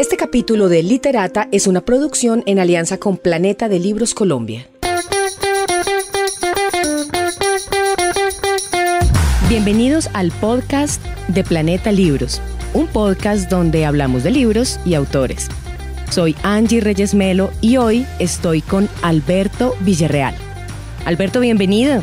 Este 0.00 0.16
capítulo 0.16 0.70
de 0.70 0.82
Literata 0.82 1.48
es 1.52 1.66
una 1.66 1.82
producción 1.82 2.42
en 2.46 2.58
alianza 2.58 2.96
con 2.96 3.18
Planeta 3.18 3.68
de 3.68 3.78
Libros 3.78 4.14
Colombia. 4.14 4.66
Bienvenidos 9.50 10.08
al 10.14 10.30
podcast 10.30 11.04
de 11.28 11.44
Planeta 11.44 11.92
Libros, 11.92 12.40
un 12.72 12.86
podcast 12.86 13.50
donde 13.50 13.84
hablamos 13.84 14.22
de 14.22 14.30
libros 14.30 14.80
y 14.86 14.94
autores. 14.94 15.48
Soy 16.08 16.34
Angie 16.44 16.80
Reyes 16.80 17.12
Melo 17.12 17.50
y 17.60 17.76
hoy 17.76 18.06
estoy 18.18 18.62
con 18.62 18.88
Alberto 19.02 19.76
Villarreal. 19.80 20.34
Alberto, 21.04 21.40
bienvenido. 21.40 22.02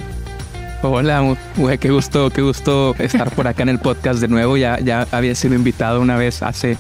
Hola, 0.84 1.36
qué 1.80 1.90
gusto, 1.90 2.30
qué 2.30 2.44
gusto 2.44 2.94
estar 3.00 3.32
por 3.32 3.48
acá 3.48 3.64
en 3.64 3.70
el 3.70 3.80
podcast 3.80 4.20
de 4.20 4.28
nuevo. 4.28 4.56
Ya, 4.56 4.80
ya 4.80 5.08
había 5.10 5.34
sido 5.34 5.56
invitado 5.56 6.00
una 6.00 6.16
vez 6.16 6.44
hace 6.44 6.78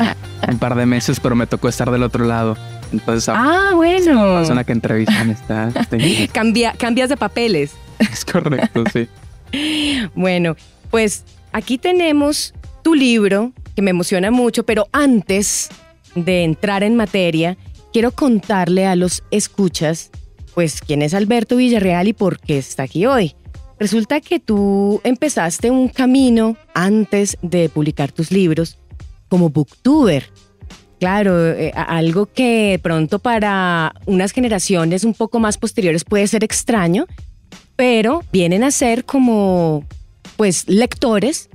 un 0.48 0.59
par 0.59 0.76
de 0.76 0.86
meses, 0.86 1.20
pero 1.20 1.36
me 1.36 1.48
tocó 1.48 1.70
estar 1.70 1.91
del 1.91 2.04
otro 2.04 2.26
lado. 2.26 2.58
Entonces, 2.91 3.30
ah, 3.30 3.72
bueno. 3.73 4.34
La 4.34 4.40
persona 4.40 4.64
que 4.64 4.72
entrevistan 4.72 5.30
está. 5.30 5.72
Cambia, 6.32 6.73
cambias 6.73 7.09
de 7.09 7.18
papeles. 7.18 7.73
Es 8.00 8.23
correcto, 8.23 8.84
sí. 8.92 9.08
bueno, 10.16 10.55
pues 10.90 11.23
aquí 11.52 11.78
tenemos 11.78 12.54
tu 12.84 12.94
libro, 12.94 13.52
que 13.76 13.81
me 13.81 13.92
emociona 13.92 14.31
mucho, 14.31 14.64
pero 14.64 14.88
antes 14.92 15.70
de 16.16 16.44
entrar 16.44 16.84
en 16.84 16.95
materia, 16.95 17.58
quiero 17.94 18.12
contarle 18.12 18.86
a 18.86 18.95
los 18.95 19.23
escuchas, 19.31 20.12
pues, 20.54 20.81
quién 20.81 21.02
es 21.02 21.14
Alberto 21.14 21.58
Villarreal 21.58 22.08
y 22.08 22.14
por 22.14 22.40
qué 22.40 22.58
está 22.58 22.84
aquí 22.84 23.06
hoy. 23.06 23.36
Resulta 23.80 24.22
que 24.22 24.40
tú 24.40 25.02
empezaste 25.04 25.70
un 25.70 25.88
camino 25.88 26.58
antes 26.73 27.38
de 27.44 27.70
publicar 27.70 28.12
tus 28.12 28.31
libros 28.31 28.80
como 29.27 29.49
booktuber. 29.49 30.30
Claro, 31.00 31.52
eh, 31.52 31.72
algo 31.75 32.25
que 32.25 32.80
pronto 32.81 33.20
para 33.20 33.94
unas 34.06 34.31
generaciones 34.31 35.03
un 35.03 35.14
poco 35.14 35.39
más 35.39 35.58
posteriores 35.58 36.03
puede 36.03 36.28
ser 36.28 36.44
extraño, 36.44 37.06
pero 37.75 38.23
vienen 38.31 38.64
a 38.64 38.72
ser 38.72 39.06
como 39.06 39.86
pues 40.38 40.67
lectores 40.67 41.50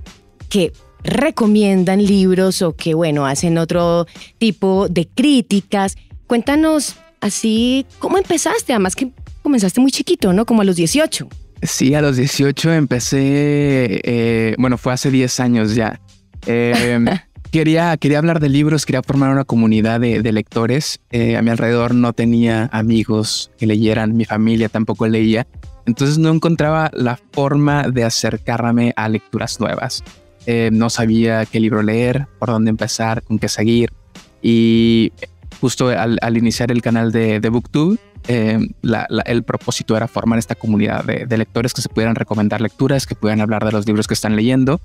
que 0.48 0.73
recomiendan 1.03 2.05
libros 2.05 2.62
o 2.62 2.77
que 2.77 2.95
bueno, 2.95 3.27
hacen 3.27 3.59
otro 3.59 4.07
tipo 4.39 4.89
de 4.89 5.09
críticas. 5.09 5.97
Cuéntanos 6.27 6.97
así 7.20 7.86
cómo 7.98 8.19
empezaste, 8.19 8.73
además 8.73 8.95
que 8.95 9.11
comenzaste 9.42 9.81
muy 9.81 9.91
chiquito, 9.91 10.33
¿no? 10.33 10.47
Como 10.47 10.62
a 10.62 10.64
los 10.64 10.77
18. 10.77 11.29
Sí, 11.62 11.95
a 11.95 12.03
los 12.03 12.17
18 12.17 12.73
empecé, 12.73 14.01
eh, 14.05 14.55
bueno, 14.59 14.79
fue 14.79 14.92
hace 14.92 15.11
10 15.11 15.41
años 15.41 15.75
ya. 15.75 16.01
Em, 16.47 17.07
quería, 17.53 17.97
quería 17.98 18.19
hablar 18.19 18.41
de 18.41 18.48
libros, 18.48 18.84
quería 18.84 19.03
formar 19.03 19.31
una 19.31 19.45
comunidad 19.45 20.00
de, 20.00 20.33
lectores. 20.33 21.00
Eh, 21.11 21.36
a 21.36 21.42
mi 21.42 21.50
alrededor 21.50 21.95
no 21.95 22.12
tenía 22.12 22.69
amigos 22.72 23.53
que 23.58 23.67
leyeran, 23.67 24.17
mi 24.17 24.25
familia 24.25 24.69
tampoco 24.69 25.06
leía. 25.06 25.47
Entonces 25.86 26.19
no 26.19 26.30
encontraba 26.30 26.91
la 26.95 27.20
forma 27.33 27.89
de 27.89 28.05
acercarme 28.05 28.92
a 28.97 29.08
lecturas 29.08 29.61
nuevas. 29.61 30.03
Eh, 30.47 30.70
no 30.73 30.91
sabía 30.91 31.47
qué 31.47 31.61
libro 31.61 31.83
leer, 31.83 32.27
por 32.39 32.48
dónde 32.48 32.70
empezar, 32.70 33.23
con 33.23 33.39
qué 33.39 33.48
seguir. 33.48 33.92
Y 34.42 35.12
justo 35.61 35.89
al, 35.89 36.36
iniciar 36.36 36.73
el 36.73 36.83
canal 36.83 37.12
de, 37.12 37.39
de 37.39 37.48
BookTube, 37.48 37.98
eh, 38.28 38.58
el 39.27 39.42
propósito 39.42 39.97
era 39.97 40.06
formar 40.06 40.39
esta 40.39 40.55
comunidad 40.55 41.05
de, 41.05 41.36
lectores 41.36 41.73
que 41.75 41.83
se 41.83 41.89
pudieran 41.89 42.14
recomendar 42.14 42.61
lecturas, 42.61 43.06
que 43.06 43.14
pudieran 43.14 43.41
hablar 43.41 43.64
de 43.64 43.73
los 43.73 43.86
libros 43.86 44.06
que 44.06 44.14
están 44.14 44.36
leyendo. 44.36 44.80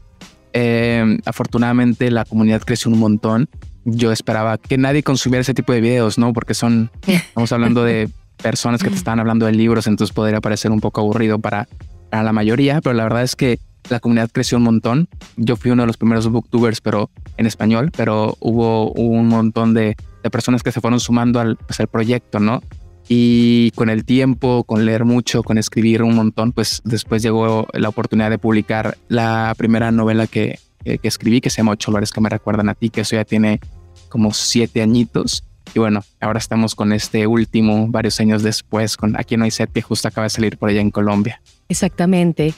Eh, 0.53 1.19
afortunadamente 1.25 2.09
la 2.11 2.25
comunidad 2.25 2.61
creció 2.61 2.91
un 2.91 2.99
montón. 2.99 3.49
Yo 3.85 4.11
esperaba 4.11 4.57
que 4.57 4.77
nadie 4.77 5.03
consumiera 5.03 5.41
ese 5.41 5.53
tipo 5.53 5.73
de 5.73 5.81
videos, 5.81 6.17
¿no? 6.17 6.33
Porque 6.33 6.53
son, 6.53 6.91
estamos 7.07 7.51
hablando 7.51 7.83
de 7.83 8.09
personas 8.41 8.83
que 8.83 8.89
te 8.89 8.95
están 8.95 9.19
hablando 9.19 9.45
de 9.45 9.51
libros, 9.51 9.87
entonces 9.87 10.13
podría 10.13 10.41
parecer 10.41 10.71
un 10.71 10.79
poco 10.79 11.01
aburrido 11.01 11.39
para, 11.39 11.67
para 12.09 12.23
la 12.23 12.33
mayoría, 12.33 12.81
pero 12.81 12.93
la 12.93 13.03
verdad 13.03 13.23
es 13.23 13.35
que 13.35 13.59
la 13.89 13.99
comunidad 13.99 14.29
creció 14.31 14.57
un 14.57 14.65
montón. 14.65 15.07
Yo 15.37 15.55
fui 15.55 15.71
uno 15.71 15.83
de 15.83 15.87
los 15.87 15.97
primeros 15.97 16.27
booktubers, 16.29 16.81
pero 16.81 17.09
en 17.37 17.45
español, 17.45 17.91
pero 17.95 18.35
hubo, 18.39 18.91
un 18.91 19.27
montón 19.27 19.73
de, 19.73 19.95
personas 20.31 20.61
que 20.61 20.73
se 20.73 20.81
fueron 20.81 20.99
sumando 20.99 21.39
al, 21.39 21.55
pues, 21.55 21.79
al 21.79 21.87
proyecto, 21.87 22.41
¿no? 22.41 22.61
Y 23.09 23.71
con 23.71 23.89
el 23.89 24.03
tiempo, 24.03 24.63
con 24.65 24.85
leer 24.85 25.05
mucho, 25.05 25.43
con 25.43 25.57
escribir 25.57 26.03
un 26.03 26.15
montón, 26.15 26.51
pues 26.51 26.81
después 26.83 27.21
llegó 27.21 27.67
la 27.73 27.89
oportunidad 27.89 28.29
de 28.29 28.37
publicar 28.37 28.97
la 29.07 29.53
primera 29.57 29.91
novela 29.91 30.27
que, 30.27 30.59
que, 30.83 30.99
escribí, 31.07 31.39
que 31.39 31.49
se 31.49 31.57
llama 31.57 31.71
Ocho 31.71 31.91
lugares 31.91 32.11
que 32.11 32.21
me 32.21 32.29
recuerdan 32.29 32.69
a 32.69 32.73
ti, 32.75 32.89
que 32.89 33.01
eso 33.01 33.15
ya 33.15 33.23
tiene 33.23 33.61
como 34.09 34.33
siete 34.33 34.81
añitos. 34.81 35.43
Y 35.73 35.79
bueno, 35.79 36.03
ahora 36.19 36.39
estamos 36.39 36.75
con 36.75 36.93
este 36.93 37.27
último, 37.27 37.87
varios 37.89 38.19
años 38.19 38.43
después, 38.43 38.97
con 38.97 39.17
Aquí 39.17 39.37
no 39.37 39.43
hay 39.45 39.51
set, 39.51 39.71
que 39.71 39.81
justo 39.81 40.07
acaba 40.07 40.25
de 40.25 40.29
salir 40.29 40.57
por 40.57 40.69
allá 40.69 40.81
en 40.81 40.91
Colombia. 40.91 41.41
Exactamente. 41.69 42.53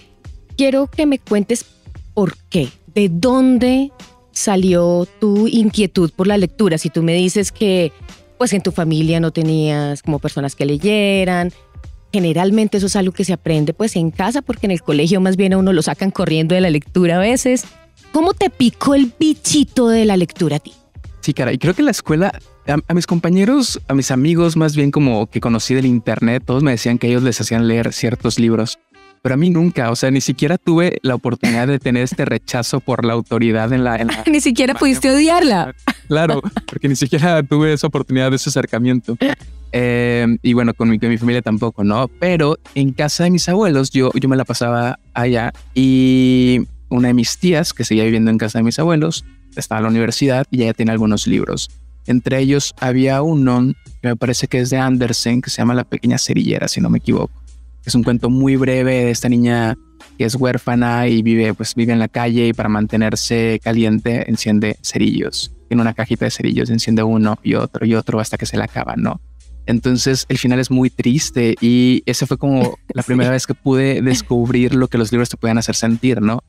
Quiero 0.58 0.88
que 0.88 1.06
me 1.06 1.20
cuentes 1.20 1.66
por 2.14 2.36
qué, 2.50 2.70
de 2.94 3.10
dónde 3.10 3.92
salió 4.32 5.08
tu 5.20 5.48
inquietud 5.48 6.12
por 6.16 6.28
la 6.28 6.38
lectura. 6.38 6.78
Si 6.78 6.90
tú 6.90 7.04
me 7.04 7.14
dices 7.14 7.52
que 7.52 7.92
pues 8.40 8.54
en 8.54 8.62
tu 8.62 8.72
familia 8.72 9.20
no 9.20 9.32
tenías 9.32 10.02
como 10.02 10.18
personas 10.18 10.56
que 10.56 10.66
leyeran. 10.66 11.52
Generalmente 12.12 12.78
eso 12.78 12.88
es 12.88 12.96
algo 12.96 13.12
que 13.12 13.26
se 13.26 13.34
aprende 13.34 13.74
pues 13.74 13.98
en 13.98 14.12
casa 14.12 14.42
porque 14.42 14.66
en 14.66 14.72
el 14.72 14.82
colegio 14.82 15.20
más 15.20 15.36
bien 15.36 15.54
a 15.54 15.58
uno 15.58 15.74
lo 15.74 15.82
sacan 15.82 16.10
corriendo 16.10 16.56
de 16.56 16.62
la 16.62 16.70
lectura 16.70 17.18
a 17.18 17.20
veces. 17.20 17.66
¿Cómo 18.14 18.34
te 18.34 18.50
picó 18.50 18.96
el 18.96 19.12
bichito 19.20 19.90
de 19.90 20.06
la 20.06 20.16
lectura 20.16 20.56
a 20.56 20.60
ti? 20.60 20.74
Sí, 21.20 21.34
cara, 21.34 21.52
y 21.52 21.58
creo 21.58 21.74
que 21.74 21.82
en 21.82 21.86
la 21.88 21.92
escuela, 21.92 22.32
a, 22.66 22.94
mis 22.94 23.06
compañeros, 23.06 23.82
a 23.90 23.94
mis 23.94 24.10
amigos 24.10 24.56
más 24.56 24.74
bien 24.74 24.90
como 24.90 25.28
que 25.28 25.42
conocí 25.42 25.76
del 25.76 25.86
internet, 25.86 26.42
todos 26.46 26.64
me 26.64 26.72
decían 26.72 26.98
que 26.98 27.08
ellos 27.08 27.24
les 27.24 27.40
hacían 27.42 27.68
leer 27.68 27.92
ciertos 27.92 28.40
libros 28.40 28.80
pero 29.22 29.36
a 29.36 29.38
mí 29.38 29.50
nunca, 29.50 29.92
o 29.92 29.96
sea, 29.96 30.12
ni 30.12 30.22
siquiera 30.22 30.58
tuve 30.58 30.98
la 31.02 31.16
oportunidad 31.16 31.68
de 31.68 31.80
tener 31.80 32.04
este 32.04 32.26
rechazo 32.26 32.80
por 32.80 33.04
la 33.04 33.14
autoridad 33.14 33.72
en 33.74 33.84
la... 33.84 33.98
ni 34.26 34.40
siquiera 34.40 34.76
pudiste 34.76 35.12
odiarla. 35.12 35.76
Claro, 36.10 36.42
porque 36.68 36.90
ni 36.90 36.96
siquiera 36.96 37.42
tuve 37.44 37.72
esa 37.72 37.86
oportunidad 37.86 38.32
de 38.32 38.38
ese 38.38 38.50
acercamiento. 38.50 39.16
Eh, 39.72 40.26
y 40.42 40.54
bueno, 40.54 40.74
con 40.74 40.90
mi, 40.90 40.98
familia 40.98 41.44
tampoco, 41.44 41.84
¿no? 41.84 42.08
Pero 42.20 42.58
en 42.74 42.92
casa 42.92 43.26
de 43.26 43.30
mis 43.30 43.48
abuelos 43.48 43.92
yo, 43.92 44.12
yo 44.16 44.28
me 44.28 44.36
la 44.36 44.44
pasaba 44.44 44.98
allá 45.14 45.54
y 45.76 46.62
una 46.90 47.10
de 47.10 47.14
mis 47.14 47.38
tías 47.38 47.74
que 47.74 47.86
seguía 47.86 48.06
viviendo 48.06 48.32
en 48.32 48.40
casa 48.40 48.58
de 48.58 48.64
mis 48.64 48.80
abuelos 48.80 49.24
estaba 49.56 49.78
en 49.80 49.84
la 49.84 49.90
universidad 49.90 50.48
y 50.50 50.64
ella 50.64 50.74
tiene 50.74 50.92
algunos 50.92 51.28
libros. 51.28 51.70
Entre 52.08 52.40
ellos 52.40 52.74
había 52.80 53.22
uno 53.22 53.74
que 54.02 54.08
me 54.08 54.16
parece 54.16 54.48
que 54.48 54.60
es 54.62 54.72
de 54.72 54.78
Andersen 54.78 55.44
que 55.44 55.52
se 55.52 55.58
llama 55.58 55.76
La 55.76 55.84
pequeña 55.84 56.18
cerillera, 56.18 56.68
si 56.68 56.82
no 56.82 56.90
me 56.90 56.98
equivoco. 56.98 57.32
Es 57.86 57.96
un 57.96 58.04
cuento 58.04 58.30
muy 58.30 58.56
breve 58.56 59.06
de 59.06 59.12
esta 59.12 59.30
niña 59.30 59.78
que 60.18 60.26
es 60.26 60.36
huérfana 60.36 61.08
y 61.08 61.22
vive, 61.22 61.54
pues 61.54 61.76
vive 61.76 61.94
en 61.94 62.00
la 62.00 62.08
calle 62.08 62.48
y 62.48 62.54
para 62.54 62.70
mantenerse 62.70 63.60
caliente 63.64 64.30
enciende 64.30 64.78
cerillos. 64.82 65.52
Tiene 65.68 65.82
una 65.82 65.94
cajita 65.94 66.26
de 66.26 66.32
cerillos, 66.32 66.70
enciende 66.70 67.04
uno 67.04 67.40
y 67.44 67.56
otro 67.56 67.86
y 67.86 67.96
otro 67.96 68.20
hasta 68.20 68.38
que 68.38 68.46
se 68.46 68.58
le 68.58 68.64
acaba, 68.64 68.96
¿no? 68.98 69.22
Entonces 69.66 70.26
el 70.30 70.38
final 70.38 70.60
es 70.60 70.72
muy 70.72 70.90
triste 70.90 71.56
y 71.62 72.02
esa 72.06 72.26
fue 72.26 72.38
como 72.38 72.78
la 72.94 73.04
primera 73.04 73.30
vez 73.30 73.46
que 73.46 73.54
pude 73.54 74.02
descubrir 74.02 74.74
lo 74.74 74.88
que 74.88 74.98
los 74.98 75.12
libros 75.12 75.30
te 75.30 75.38
pueden 75.38 75.58
hacer 75.58 75.76
sentir, 75.76 76.22
¿no? 76.22 76.44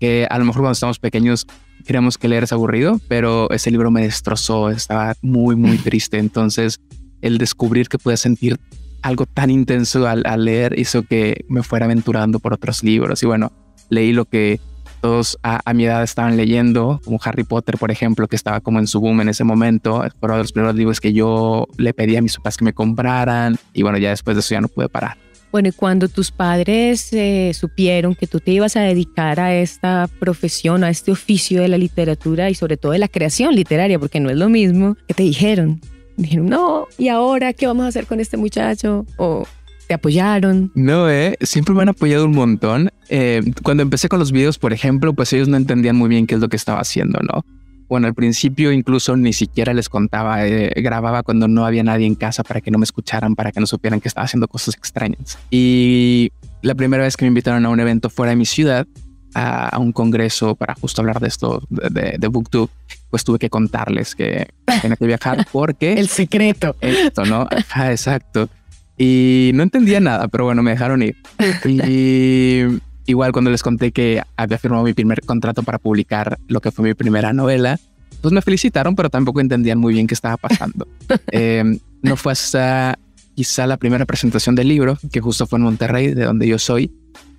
Que 0.00 0.26
a 0.28 0.38
lo 0.38 0.44
mejor 0.44 0.62
cuando 0.62 0.72
estamos 0.72 0.98
pequeños 0.98 1.46
creemos 1.86 2.18
que 2.18 2.28
leer 2.28 2.44
es 2.44 2.52
aburrido, 2.52 3.00
pero 3.08 3.48
ese 3.50 3.70
libro 3.70 3.90
me 3.90 4.02
destrozó, 4.02 4.70
estaba 4.70 5.14
muy, 5.22 5.54
muy 5.54 5.78
triste. 5.78 6.18
Entonces 6.18 6.80
el 7.22 7.38
descubrir 7.38 7.88
que 7.88 7.98
puedes 7.98 8.20
sentir 8.20 8.58
algo 9.04 9.26
tan 9.26 9.50
intenso 9.50 10.08
al, 10.08 10.44
leer 10.44 10.78
hizo 10.78 11.02
que 11.02 11.44
me 11.48 11.62
fuera 11.62 11.84
aventurando 11.84 12.40
por 12.40 12.54
otros 12.54 12.82
libros. 12.82 13.22
Y 13.22 13.26
bueno, 13.26 13.52
leí 13.90 14.14
lo 14.14 14.24
que 14.24 14.60
todos 15.02 15.38
a, 15.42 15.74
mi 15.74 15.84
edad 15.84 16.02
estaban 16.02 16.38
leyendo, 16.38 17.02
como 17.04 17.20
Harry 17.22 17.44
Potter, 17.44 17.76
por 17.76 17.90
ejemplo, 17.90 18.26
que 18.28 18.36
estaba 18.36 18.60
como 18.60 18.78
en 18.78 18.86
su 18.86 19.00
boom 19.00 19.20
en 19.20 19.28
ese 19.28 19.44
momento. 19.44 20.02
Fueron 20.18 20.38
los 20.38 20.52
primeros 20.52 20.74
libros 20.74 21.00
que 21.00 21.12
yo 21.12 21.68
le 21.76 21.92
pedí 21.92 22.16
a 22.16 22.22
mis 22.22 22.36
papás 22.36 22.56
que 22.56 22.64
me 22.64 22.72
compraran. 22.72 23.58
Y 23.74 23.82
bueno, 23.82 23.98
ya 23.98 24.08
después 24.08 24.36
de 24.36 24.40
eso 24.40 24.54
ya 24.54 24.62
no 24.62 24.68
pude 24.68 24.88
parar. 24.88 25.18
Bueno, 25.52 25.68
y 25.68 25.72
cuando 25.72 26.08
tus 26.08 26.30
padres 26.30 27.12
eh, 27.12 27.52
supieron 27.52 28.14
que 28.14 28.26
tú 28.26 28.40
te 28.40 28.52
ibas 28.52 28.74
a 28.76 28.80
dedicar 28.80 29.38
a 29.38 29.54
esta 29.54 30.08
profesión, 30.18 30.82
a 30.82 30.88
este 30.88 31.12
oficio 31.12 31.60
de 31.60 31.68
la 31.68 31.76
literatura 31.76 32.48
y 32.48 32.54
sobre 32.54 32.78
todo 32.78 32.92
de 32.92 32.98
la 33.00 33.08
creación 33.08 33.54
literaria, 33.54 33.98
porque 33.98 34.18
no 34.18 34.30
es 34.30 34.36
lo 34.38 34.48
mismo, 34.48 34.96
¿qué 35.06 35.12
te 35.12 35.24
dijeron? 35.24 35.82
Dijeron, 36.16 36.46
no, 36.46 36.86
¿y 36.98 37.08
ahora 37.08 37.52
qué 37.52 37.66
vamos 37.66 37.84
a 37.84 37.88
hacer 37.88 38.06
con 38.06 38.20
este 38.20 38.36
muchacho? 38.36 39.06
O 39.16 39.46
te 39.86 39.94
apoyaron. 39.94 40.72
No, 40.74 41.10
eh, 41.10 41.36
siempre 41.42 41.74
me 41.74 41.82
han 41.82 41.90
apoyado 41.90 42.24
un 42.24 42.32
montón. 42.32 42.90
Eh, 43.08 43.42
cuando 43.62 43.82
empecé 43.82 44.08
con 44.08 44.18
los 44.18 44.32
videos, 44.32 44.58
por 44.58 44.72
ejemplo, 44.72 45.12
pues 45.12 45.32
ellos 45.32 45.48
no 45.48 45.56
entendían 45.56 45.96
muy 45.96 46.08
bien 46.08 46.26
qué 46.26 46.34
es 46.34 46.40
lo 46.40 46.48
que 46.48 46.56
estaba 46.56 46.80
haciendo, 46.80 47.20
¿no? 47.20 47.44
Bueno, 47.86 48.06
al 48.06 48.14
principio 48.14 48.72
incluso 48.72 49.14
ni 49.16 49.32
siquiera 49.32 49.74
les 49.74 49.88
contaba, 49.88 50.46
eh, 50.46 50.72
grababa 50.76 51.22
cuando 51.22 51.48
no 51.48 51.66
había 51.66 51.82
nadie 51.82 52.06
en 52.06 52.14
casa 52.14 52.42
para 52.42 52.60
que 52.60 52.70
no 52.70 52.78
me 52.78 52.84
escucharan, 52.84 53.34
para 53.34 53.52
que 53.52 53.60
no 53.60 53.66
supieran 53.66 54.00
que 54.00 54.08
estaba 54.08 54.24
haciendo 54.24 54.48
cosas 54.48 54.74
extrañas. 54.74 55.38
Y 55.50 56.32
la 56.62 56.74
primera 56.74 57.02
vez 57.02 57.16
que 57.16 57.24
me 57.24 57.28
invitaron 57.28 57.66
a 57.66 57.68
un 57.68 57.78
evento 57.78 58.08
fuera 58.08 58.30
de 58.30 58.36
mi 58.36 58.46
ciudad, 58.46 58.86
a, 59.34 59.78
un 59.78 59.92
congreso 59.92 60.54
para 60.54 60.74
justo 60.74 61.00
hablar 61.00 61.20
de 61.20 61.28
esto 61.28 61.62
de, 61.68 62.16
de, 62.18 62.28
BookTube, 62.28 62.70
pues 63.10 63.24
tuve 63.24 63.38
que 63.38 63.50
contarles 63.50 64.14
que 64.14 64.48
tenía 64.80 64.96
que 64.96 65.06
viajar 65.06 65.46
porque... 65.52 65.94
El 65.94 66.08
secreto. 66.08 66.76
Esto, 66.80 67.24
¿no? 67.24 67.48
exacto. 67.50 68.48
Y 68.96 69.50
no 69.54 69.62
entendía 69.62 70.00
nada, 70.00 70.28
pero 70.28 70.44
bueno, 70.44 70.62
me 70.62 70.70
dejaron 70.70 71.02
ir. 71.02 71.16
Y 71.64 72.62
igual 73.06 73.32
cuando 73.32 73.50
les 73.50 73.62
conté 73.62 73.92
que 73.92 74.22
había 74.36 74.58
firmado 74.58 74.84
mi 74.84 74.94
primer 74.94 75.20
contrato 75.22 75.62
para 75.62 75.78
publicar 75.78 76.38
lo 76.48 76.60
que 76.60 76.70
fue 76.70 76.84
mi 76.84 76.94
primera 76.94 77.32
novela, 77.32 77.78
pues 78.20 78.32
me 78.32 78.40
felicitaron, 78.40 78.94
pero 78.94 79.10
tampoco 79.10 79.40
entendían 79.40 79.78
muy 79.78 79.94
bien 79.94 80.06
qué 80.06 80.14
estaba 80.14 80.36
pasando. 80.36 80.86
Em, 81.30 81.78
no 82.02 82.16
fue 82.16 82.32
hasta 82.32 82.98
quizá 83.34 83.66
la 83.66 83.76
primera 83.76 84.06
presentación 84.06 84.54
del 84.54 84.68
libro, 84.68 84.98
que 85.12 85.20
justo 85.20 85.46
fue 85.46 85.58
en 85.58 85.64
Monterrey, 85.64 86.14
de 86.14 86.24
donde 86.24 86.46
yo 86.46 86.58
soy. 86.58 86.90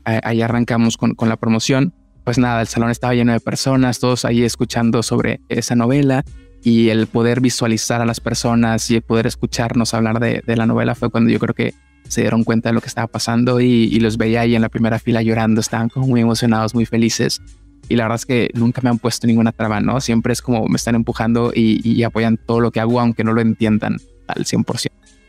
Ahí 0.06 0.42
arrancamos 0.42 0.98
con, 0.98 1.16
con 1.16 1.30
la 1.30 1.38
promoción. 1.38 1.94
Pues 2.24 2.38
nada, 2.38 2.62
el 2.62 2.68
salón 2.68 2.90
estaba 2.90 3.14
lleno 3.14 3.34
de 3.34 3.40
personas, 3.40 4.00
todos 4.00 4.26
ahí 4.26 4.44
escuchando 4.44 5.04
sobre 5.04 5.42
esa 5.50 5.76
novela 5.76 6.24
y 6.64 6.90
el 6.90 7.06
poder 7.06 7.42
visualizar 7.42 8.02
a 8.02 8.06
las 8.06 8.20
personas 8.20 8.90
y 8.90 8.96
el 8.96 9.04
poder 9.04 9.28
escucharnos 9.28 9.94
hablar 9.94 10.20
de, 10.20 10.42
de, 10.46 10.56
la 10.56 10.66
novela 10.66 10.96
fue 10.96 11.12
cuando 11.12 11.30
yo 11.30 11.38
creo 11.38 11.54
que 11.54 11.76
se 12.08 12.22
dieron 12.22 12.44
cuenta 12.44 12.70
de 12.70 12.74
lo 12.74 12.82
que 12.82 12.88
estaba 12.88 13.08
pasando 13.08 13.62
y, 13.62 13.66
y, 13.66 14.00
los 14.00 14.18
veía 14.18 14.42
ahí 14.42 14.56
en 14.56 14.62
la 14.64 14.70
primera 14.70 14.98
fila 14.98 15.22
llorando, 15.22 15.62
estaban 15.62 15.90
como 15.90 16.08
muy 16.08 16.22
emocionados, 16.22 16.74
muy 16.74 16.86
felices. 16.86 17.42
Y 17.88 17.96
la 17.96 18.06
verdad 18.06 18.16
es 18.16 18.26
que 18.26 18.50
nunca 18.56 18.82
me 18.82 18.90
han 18.90 18.98
puesto 18.98 19.28
ninguna 19.28 19.52
traba, 19.52 19.80
¿no? 19.80 20.02
Siempre 20.02 20.34
es 20.34 20.42
como 20.42 20.68
me 20.68 20.76
están 20.78 20.96
empujando 20.96 21.52
y, 21.54 21.88
y 21.88 22.02
apoyan 22.02 22.38
todo 22.38 22.60
lo 22.60 22.72
que 22.72 22.80
hago, 22.80 23.00
aunque 23.00 23.24
no 23.24 23.34
lo 23.34 23.42
entiendan 23.42 23.98
al 24.28 24.46
100%. 24.46 24.88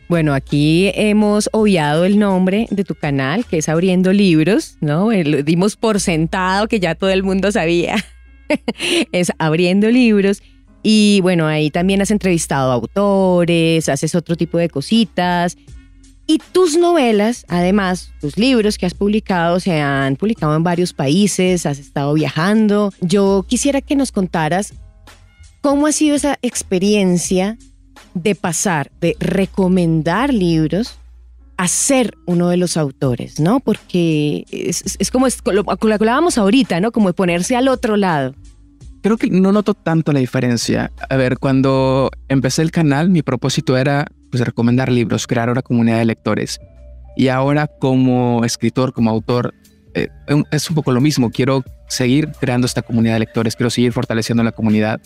Bueno, 0.08 0.34
aquí 0.34 0.92
hemos 0.94 1.48
obviado 1.52 2.04
el 2.04 2.18
nombre 2.18 2.68
de 2.70 2.84
tu 2.84 2.94
canal, 2.94 3.44
que 3.44 3.58
es 3.58 3.68
Abriendo 3.68 4.12
Libros, 4.12 4.76
¿no? 4.80 5.10
Eh, 5.10 5.24
lo 5.24 5.42
dimos 5.42 5.76
por 5.76 5.98
sentado 5.98 6.68
que 6.68 6.78
ya 6.78 6.94
todo 6.94 7.10
el 7.10 7.24
mundo 7.24 7.50
sabía. 7.50 7.96
es 9.12 9.32
Abriendo 9.38 9.90
Libros. 9.90 10.42
Y 10.84 11.18
bueno, 11.22 11.48
ahí 11.48 11.70
también 11.70 12.02
has 12.02 12.12
entrevistado 12.12 12.70
autores, 12.70 13.88
haces 13.88 14.14
otro 14.14 14.36
tipo 14.36 14.58
de 14.58 14.68
cositas. 14.68 15.56
Y 16.28 16.38
tus 16.52 16.76
novelas, 16.76 17.44
además, 17.48 18.12
tus 18.20 18.36
libros 18.38 18.78
que 18.78 18.86
has 18.86 18.94
publicado, 18.94 19.58
se 19.58 19.80
han 19.80 20.14
publicado 20.14 20.54
en 20.54 20.62
varios 20.62 20.92
países, 20.92 21.66
has 21.66 21.80
estado 21.80 22.14
viajando. 22.14 22.92
Yo 23.00 23.44
quisiera 23.48 23.80
que 23.80 23.96
nos 23.96 24.12
contaras 24.12 24.74
cómo 25.62 25.88
ha 25.88 25.92
sido 25.92 26.14
esa 26.14 26.38
experiencia 26.42 27.58
de 28.16 28.34
pasar 28.34 28.90
de 29.00 29.16
recomendar 29.20 30.32
libros 30.32 30.98
a 31.56 31.68
ser 31.68 32.14
uno 32.26 32.48
de 32.48 32.56
los 32.56 32.76
autores, 32.76 33.40
¿no? 33.40 33.60
Porque 33.60 34.44
es, 34.50 35.10
como 35.10 35.26
lo, 35.46 35.62
lo 35.62 35.94
hablábamos 35.94 36.36
ahorita, 36.36 36.80
¿no? 36.80 36.92
Como 36.92 37.12
ponerse 37.12 37.56
al 37.56 37.68
otro 37.68 37.96
lado 37.96 38.34
creo 39.06 39.18
que 39.18 39.30
no 39.30 39.52
noto 39.52 39.74
tanto 39.74 40.12
la 40.12 40.18
diferencia. 40.18 40.90
A 41.08 41.14
ver, 41.14 41.38
cuando 41.38 42.10
empecé 42.26 42.62
el 42.62 42.72
canal, 42.72 43.08
mi 43.08 43.22
propósito 43.22 43.76
era 43.76 44.04
pues, 44.32 44.44
recomendar 44.44 44.90
libros, 44.90 45.28
crear 45.28 45.48
una 45.48 45.62
comunidad 45.62 45.98
de 45.98 46.06
lectores. 46.06 46.58
Y 47.16 47.28
ahora 47.28 47.68
como 47.68 48.44
escritor, 48.44 48.92
como 48.92 49.10
autor, 49.10 49.54
eh, 49.94 50.08
es 50.50 50.68
un 50.68 50.74
poco 50.74 50.90
lo 50.90 51.00
mismo. 51.00 51.30
Quiero 51.30 51.62
seguir 51.88 52.32
creando 52.40 52.66
esta 52.66 52.82
comunidad 52.82 53.14
de 53.14 53.20
lectores, 53.20 53.54
quiero 53.54 53.70
seguir 53.70 53.92
fortaleciendo 53.92 54.42
la 54.42 54.50
comunidad 54.50 55.00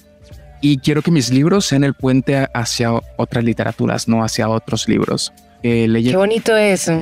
y 0.60 0.78
quiero 0.78 1.02
que 1.02 1.10
mis 1.10 1.30
libros 1.30 1.66
sean 1.66 1.84
el 1.84 1.94
puente 1.94 2.48
hacia 2.54 2.92
otras 3.16 3.44
literaturas, 3.44 4.08
no 4.08 4.22
hacia 4.24 4.48
otros 4.48 4.88
libros. 4.88 5.32
Eh, 5.62 5.88
Qué 6.02 6.16
bonito 6.16 6.56
eso. 6.56 7.00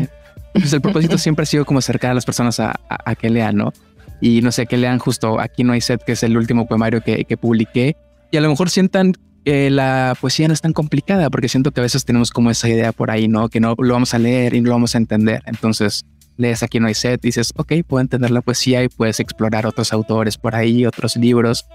Pues 0.52 0.72
el 0.72 0.80
propósito 0.80 1.18
siempre 1.18 1.44
ha 1.44 1.46
sido 1.46 1.64
como 1.64 1.78
acercar 1.78 2.10
a 2.12 2.14
las 2.14 2.24
personas 2.24 2.60
a, 2.60 2.78
a 2.88 3.14
que 3.14 3.30
lean, 3.30 3.56
¿no? 3.56 3.72
y 4.20 4.42
no 4.42 4.52
sé, 4.52 4.66
que 4.66 4.76
lean 4.76 4.98
justo 4.98 5.40
Aquí 5.40 5.64
no 5.64 5.72
hay 5.72 5.80
set, 5.80 6.02
que 6.04 6.12
es 6.12 6.22
el 6.22 6.36
último 6.36 6.66
poemario 6.66 7.02
que, 7.02 7.24
que 7.24 7.36
publiqué, 7.36 7.96
y 8.30 8.36
a 8.36 8.40
lo 8.40 8.48
mejor 8.48 8.70
sientan 8.70 9.14
que 9.44 9.70
la 9.70 10.16
poesía 10.20 10.48
no 10.48 10.54
es 10.54 10.60
tan 10.60 10.72
complicada, 10.72 11.30
porque 11.30 11.48
siento 11.48 11.70
que 11.70 11.80
a 11.80 11.82
veces 11.82 12.04
tenemos 12.04 12.30
como 12.30 12.50
esa 12.50 12.68
idea 12.68 12.92
por 12.92 13.10
ahí, 13.10 13.28
¿no? 13.28 13.48
Que 13.48 13.60
no 13.60 13.74
lo 13.78 13.94
vamos 13.94 14.12
a 14.12 14.18
leer 14.18 14.54
y 14.54 14.60
no 14.60 14.68
lo 14.68 14.74
vamos 14.74 14.94
a 14.94 14.98
entender. 14.98 15.42
Entonces 15.46 16.04
lees 16.36 16.62
Aquí 16.62 16.78
no 16.78 16.86
hay 16.86 16.94
set, 16.94 17.24
y 17.24 17.28
dices, 17.28 17.52
ok, 17.56 17.72
puedo 17.86 18.00
entender 18.00 18.30
la 18.30 18.42
poesía 18.42 18.82
y 18.82 18.88
puedes 18.88 19.18
explorar 19.20 19.66
otros 19.66 19.92
autores 19.92 20.36
por 20.36 20.54
ahí, 20.54 20.84
otros 20.86 21.16
libros. 21.16 21.66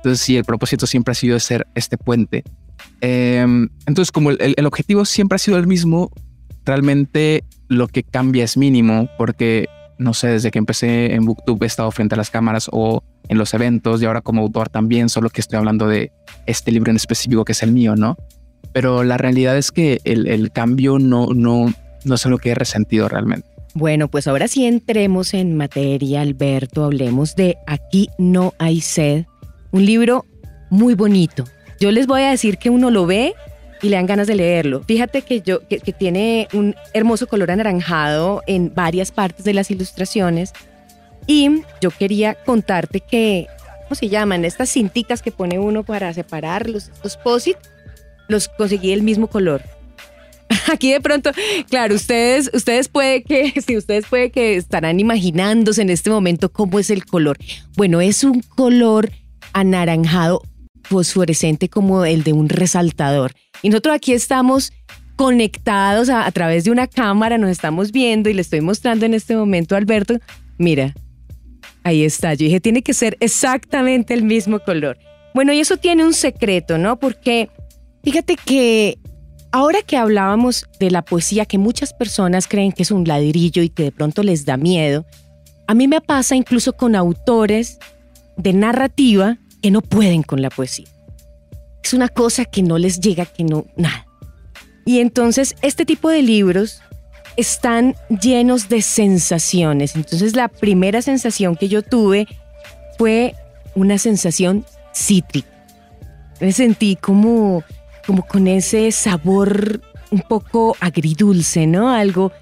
Entonces 0.00 0.20
sí, 0.20 0.36
el 0.36 0.44
propósito 0.44 0.86
siempre 0.86 1.12
ha 1.12 1.14
sido 1.14 1.38
ser 1.38 1.66
este 1.74 1.96
puente. 1.98 2.44
Em, 3.00 3.68
entonces 3.86 4.12
como 4.12 4.30
el, 4.30 4.54
el 4.56 4.66
objetivo 4.66 5.04
siempre 5.04 5.36
ha 5.36 5.38
sido 5.38 5.58
el 5.58 5.66
mismo, 5.66 6.10
realmente 6.64 7.44
lo 7.68 7.88
que 7.88 8.02
cambia 8.02 8.44
es 8.44 8.56
mínimo, 8.56 9.08
porque 9.18 9.68
no 10.00 10.14
sé, 10.14 10.28
desde 10.28 10.50
que 10.50 10.58
empecé 10.58 11.14
en 11.14 11.26
Booktube 11.26 11.64
he 11.64 11.66
estado 11.66 11.90
frente 11.90 12.14
a 12.14 12.18
las 12.18 12.30
cámaras 12.30 12.68
o 12.72 13.04
en 13.28 13.36
los 13.36 13.52
eventos 13.52 14.02
y 14.02 14.06
ahora 14.06 14.22
como 14.22 14.40
autor 14.40 14.70
también, 14.70 15.10
solo 15.10 15.28
que 15.28 15.42
estoy 15.42 15.58
hablando 15.58 15.86
de 15.86 16.10
este 16.46 16.72
libro 16.72 16.90
en 16.90 16.96
específico 16.96 17.44
que 17.44 17.52
es 17.52 17.62
el 17.62 17.72
mío, 17.72 17.94
¿no? 17.96 18.16
Pero 18.72 19.04
la 19.04 19.18
realidad 19.18 19.58
es 19.58 19.70
que 19.70 20.00
el, 20.04 20.50
cambio 20.52 20.98
no, 20.98 21.26
no, 21.34 21.72
no 22.04 22.14
es 22.14 22.26
lo 22.26 22.38
que 22.38 22.50
he 22.50 22.54
resentido 22.54 23.08
realmente. 23.08 23.46
Bueno, 23.74 24.08
pues 24.08 24.26
ahora 24.26 24.48
sí 24.48 24.66
entremos 24.66 25.34
en 25.34 25.56
materia, 25.56 26.22
Alberto, 26.22 26.84
hablemos 26.84 27.36
de 27.36 27.56
Aquí 27.66 28.08
no 28.18 28.54
hay 28.58 28.80
sed, 28.80 29.26
un 29.72 29.84
libro 29.84 30.26
muy 30.70 30.94
bonito. 30.94 31.44
Yo 31.78 31.90
les 31.90 32.06
voy 32.06 32.22
a 32.22 32.30
decir 32.30 32.58
que 32.58 32.70
uno 32.70 32.90
lo 32.90 33.06
ve 33.06 33.34
y 33.82 33.88
le 33.88 33.96
dan 33.96 34.06
ganas 34.06 34.26
de 34.26 34.34
leerlo. 34.34 34.82
Fíjate 34.82 35.22
que, 35.22 35.40
yo, 35.40 35.66
que, 35.66 35.78
tiene 35.78 36.48
un 36.52 36.74
hermoso 36.92 37.26
color 37.26 37.50
anaranjado 37.50 38.42
en 38.46 38.74
varias 38.74 39.10
partes 39.10 39.44
de 39.44 39.54
las 39.54 39.70
ilustraciones. 39.70 40.52
Y 41.26 41.62
yo 41.80 41.90
quería 41.90 42.34
contarte 42.34 43.00
que, 43.00 43.46
¿cómo 43.84 43.94
se 43.94 44.08
llaman? 44.08 44.44
Estas 44.44 44.70
cintitas 44.70 45.22
que 45.22 45.32
pone 45.32 45.58
uno 45.58 45.82
para 45.82 46.12
separar 46.12 46.68
los, 46.68 46.88
estos 46.88 47.16
posit, 47.16 47.56
los 48.28 48.48
conseguí 48.48 48.92
el 48.92 49.02
mismo 49.02 49.28
color. 49.28 49.62
Aquí 50.72 50.92
de 50.92 51.00
pronto, 51.00 51.30
claro, 51.68 51.94
ustedes, 51.94 52.50
ustedes 52.52 52.88
puede 52.88 53.22
que, 53.22 53.52
ustedes 53.76 54.06
puede 54.06 54.30
que 54.30 54.56
estarán 54.56 55.00
imaginándose 55.00 55.82
en 55.82 55.90
este 55.90 56.10
momento 56.10 56.50
cómo 56.52 56.78
es 56.78 56.90
el 56.90 57.06
color. 57.06 57.38
Bueno, 57.76 58.00
es 58.00 58.24
un 58.24 58.42
color 58.42 59.10
anaranjado 59.52 60.42
fosforescente 60.82 61.68
como 61.68 62.04
el 62.04 62.22
de 62.24 62.32
un 62.32 62.48
resaltador. 62.48 63.32
Y 63.62 63.68
nosotros 63.68 63.94
aquí 63.94 64.12
estamos 64.12 64.72
conectados 65.16 66.08
a, 66.08 66.30
través 66.32 66.64
de 66.64 66.70
una 66.70 66.86
cámara, 66.86 67.36
nos 67.36 67.50
estamos 67.50 67.92
viendo 67.92 68.30
y 68.30 68.34
le 68.34 68.40
estoy 68.40 68.62
mostrando 68.62 69.04
en 69.04 69.12
este 69.12 69.36
momento 69.36 69.74
a 69.74 69.78
Alberto, 69.78 70.18
mira, 70.56 70.94
ahí 71.84 72.04
está, 72.04 72.32
yo 72.34 72.46
dije, 72.46 72.60
tiene 72.60 72.82
que 72.82 72.94
ser 72.94 73.18
exactamente 73.20 74.14
el 74.14 74.22
mismo 74.22 74.60
color. 74.60 74.98
Bueno, 75.34 75.52
y 75.52 75.60
eso 75.60 75.76
tiene 75.76 76.04
un 76.04 76.14
secreto, 76.14 76.78
¿no? 76.78 76.98
Porque 76.98 77.50
fíjate 78.02 78.36
que 78.36 78.98
ahora 79.52 79.82
que 79.82 79.98
hablábamos 79.98 80.66
de 80.78 80.90
la 80.90 81.02
poesía, 81.02 81.44
que 81.44 81.58
muchas 81.58 81.92
personas 81.92 82.48
creen 82.48 82.72
que 82.72 82.82
es 82.82 82.90
un 82.90 83.06
ladrillo 83.06 83.62
y 83.62 83.68
que 83.68 83.84
de 83.84 83.92
pronto 83.92 84.22
les 84.22 84.46
da 84.46 84.56
miedo, 84.56 85.04
a 85.66 85.74
mí 85.74 85.86
me 85.86 86.00
pasa 86.00 86.34
incluso 86.34 86.72
con 86.72 86.96
autores 86.96 87.78
de 88.42 88.52
narrativa 88.52 89.38
que 89.62 89.70
no 89.70 89.82
pueden 89.82 90.22
con 90.22 90.42
la 90.42 90.50
poesía. 90.50 90.86
Es 91.82 91.94
una 91.94 92.08
cosa 92.08 92.44
que 92.44 92.62
no 92.62 92.78
les 92.78 93.00
llega, 93.00 93.26
que 93.26 93.44
no, 93.44 93.66
nada. 93.76 94.06
Y 94.84 95.00
entonces 95.00 95.54
este 95.62 95.84
tipo 95.84 96.08
de 96.08 96.22
libros 96.22 96.82
están 97.36 97.94
llenos 98.20 98.68
de 98.68 98.82
sensaciones. 98.82 99.96
Entonces 99.96 100.36
la 100.36 100.48
primera 100.48 101.02
sensación 101.02 101.56
que 101.56 101.68
yo 101.68 101.82
tuve 101.82 102.26
fue 102.98 103.34
una 103.74 103.98
sensación 103.98 104.64
cítrica. 104.94 105.48
Me 106.40 106.52
sentí 106.52 106.96
como, 106.96 107.62
como 108.06 108.26
con 108.26 108.46
ese 108.46 108.90
sabor 108.92 109.80
un 110.10 110.20
poco 110.20 110.76
agridulce, 110.80 111.66
¿no? 111.66 111.90
Algo 111.90 112.32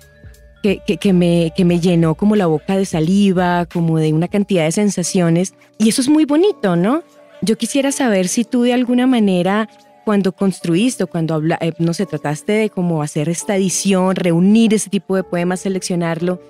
que, 0.62 0.80
que, 0.80 1.12
me, 1.12 1.52
que 1.56 1.64
me 1.64 1.80
llenó 1.80 2.14
como 2.14 2.36
la 2.36 2.46
boca 2.46 2.76
de 2.76 2.84
saliva, 2.84 3.66
como 3.66 3.98
de 3.98 4.12
una 4.12 4.28
cantidad 4.28 4.64
de 4.64 4.72
sensaciones. 4.72 5.54
Y 5.78 5.88
eso 5.88 6.00
es 6.00 6.08
muy 6.08 6.24
bonito, 6.24 6.76
¿no? 6.76 7.02
Yo 7.42 7.56
quisiera 7.56 7.92
saber 7.92 8.28
si 8.28 8.44
tú 8.44 8.62
de 8.62 8.72
alguna 8.72 9.06
manera, 9.06 9.68
cuando 10.04 10.32
construiste 10.32 11.04
o 11.04 11.06
cuando 11.06 11.34
habla, 11.34 11.58
eh, 11.60 11.72
no 11.78 11.94
sé, 11.94 12.06
trataste 12.06 12.52
de 12.52 12.70
cómo 12.70 13.02
hacer 13.02 13.28
esta 13.28 13.56
edición, 13.56 14.16
reunir 14.16 14.74
ese 14.74 14.90
tipo 14.90 15.14
de 15.14 15.22
poemas, 15.22 15.60
seleccionarlo 15.60 16.40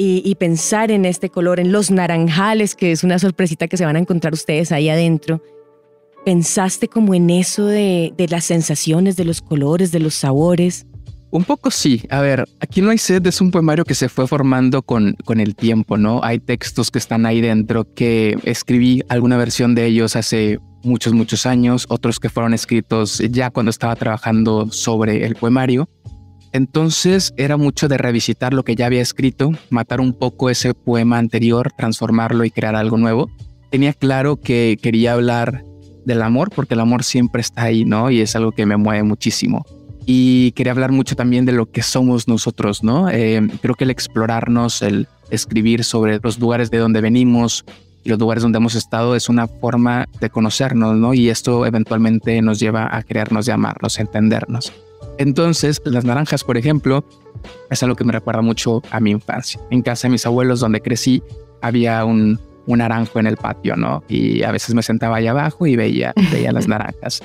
y, 0.00 0.32
pensar 0.36 0.92
en 0.92 1.04
este 1.04 1.28
color, 1.28 1.58
en 1.58 1.72
los 1.72 1.90
naranjales, 1.90 2.76
que 2.76 2.92
es 2.92 3.02
una 3.02 3.18
sorpresita 3.18 3.66
que 3.66 3.76
se 3.76 3.84
van 3.84 3.96
a 3.96 3.98
encontrar 3.98 4.32
ustedes 4.32 4.70
ahí 4.70 4.88
adentro. 4.88 5.42
¿Pensaste 6.24 6.86
como 6.86 7.14
en 7.14 7.30
eso 7.30 7.66
de, 7.66 8.12
de 8.16 8.28
las 8.28 8.44
sensaciones, 8.44 9.16
de 9.16 9.24
los 9.24 9.42
colores, 9.42 9.90
de 9.90 9.98
los 9.98 10.14
sabores? 10.14 10.86
Un 11.30 11.44
poco 11.44 11.70
sí. 11.70 12.02
A 12.10 12.20
ver, 12.20 12.48
aquí 12.60 12.80
no 12.80 12.90
hay 12.90 12.98
sed 12.98 13.26
es 13.26 13.40
un 13.40 13.50
poemario 13.50 13.84
que 13.84 13.94
se 13.94 14.08
fue 14.08 14.26
formando 14.26 14.82
con, 14.82 15.14
con 15.24 15.40
el 15.40 15.54
tiempo, 15.54 15.98
¿no? 15.98 16.24
Hay 16.24 16.38
textos 16.38 16.90
que 16.90 16.98
están 16.98 17.26
ahí 17.26 17.40
dentro 17.40 17.86
que 17.94 18.38
escribí 18.44 19.02
alguna 19.08 19.36
versión 19.36 19.74
de 19.74 19.86
ellos 19.86 20.16
hace 20.16 20.58
muchos, 20.82 21.12
muchos 21.12 21.44
años, 21.44 21.86
otros 21.88 22.18
que 22.18 22.30
fueron 22.30 22.54
escritos 22.54 23.18
ya 23.30 23.50
cuando 23.50 23.70
estaba 23.70 23.94
trabajando 23.96 24.70
sobre 24.70 25.26
el 25.26 25.34
poemario. 25.34 25.88
Entonces 26.52 27.34
era 27.36 27.58
mucho 27.58 27.88
de 27.88 27.98
revisitar 27.98 28.54
lo 28.54 28.64
que 28.64 28.74
ya 28.74 28.86
había 28.86 29.02
escrito, 29.02 29.52
matar 29.68 30.00
un 30.00 30.14
poco 30.14 30.48
ese 30.48 30.72
poema 30.72 31.18
anterior, 31.18 31.70
transformarlo 31.76 32.44
y 32.44 32.50
crear 32.50 32.74
algo 32.74 32.96
nuevo. 32.96 33.30
Tenía 33.70 33.92
claro 33.92 34.36
que 34.36 34.78
quería 34.80 35.12
hablar 35.12 35.62
del 36.06 36.22
amor 36.22 36.50
porque 36.54 36.72
el 36.72 36.80
amor 36.80 37.04
siempre 37.04 37.42
está 37.42 37.64
ahí, 37.64 37.84
¿no? 37.84 38.10
Y 38.10 38.22
es 38.22 38.34
algo 38.34 38.52
que 38.52 38.64
me 38.64 38.78
mueve 38.78 39.02
muchísimo. 39.02 39.66
Y 40.10 40.52
quería 40.52 40.72
hablar 40.72 40.90
mucho 40.90 41.16
también 41.16 41.44
de 41.44 41.52
lo 41.52 41.70
que 41.70 41.82
somos 41.82 42.28
nosotros, 42.28 42.82
¿no? 42.82 43.10
Eh, 43.10 43.46
creo 43.60 43.74
que 43.74 43.84
el 43.84 43.90
explorarnos, 43.90 44.80
el 44.80 45.06
escribir 45.28 45.84
sobre 45.84 46.18
los 46.22 46.38
lugares 46.38 46.70
de 46.70 46.78
donde 46.78 47.02
venimos, 47.02 47.66
y 48.04 48.08
los 48.08 48.18
lugares 48.18 48.42
donde 48.42 48.56
hemos 48.56 48.74
estado 48.74 49.14
es 49.16 49.28
una 49.28 49.46
forma 49.46 50.06
de 50.18 50.30
conocernos, 50.30 50.96
¿no? 50.96 51.12
Y 51.12 51.28
esto 51.28 51.66
eventualmente 51.66 52.40
nos 52.40 52.58
lleva 52.58 52.88
a 52.90 53.02
creernos 53.02 53.48
y 53.48 53.50
amarnos, 53.50 53.98
a 53.98 54.00
entendernos. 54.00 54.72
Entonces, 55.18 55.82
las 55.84 56.06
naranjas, 56.06 56.42
por 56.42 56.56
ejemplo, 56.56 57.04
es 57.70 57.82
algo 57.82 57.94
que 57.94 58.04
me 58.04 58.12
recuerda 58.12 58.40
mucho 58.40 58.80
a 58.90 59.00
mi 59.00 59.10
infancia. 59.10 59.60
En 59.70 59.82
casa 59.82 60.08
de 60.08 60.12
mis 60.12 60.24
abuelos, 60.24 60.60
donde 60.60 60.80
crecí, 60.80 61.22
había 61.60 62.02
un, 62.06 62.40
un 62.64 62.78
naranjo 62.78 63.20
en 63.20 63.26
el 63.26 63.36
patio, 63.36 63.76
¿no? 63.76 64.02
Y 64.08 64.42
a 64.42 64.52
veces 64.52 64.74
me 64.74 64.82
sentaba 64.82 65.16
ahí 65.16 65.26
abajo 65.26 65.66
y 65.66 65.76
veía, 65.76 66.14
veía 66.32 66.50
las 66.50 66.66
naranjas. 66.68 67.22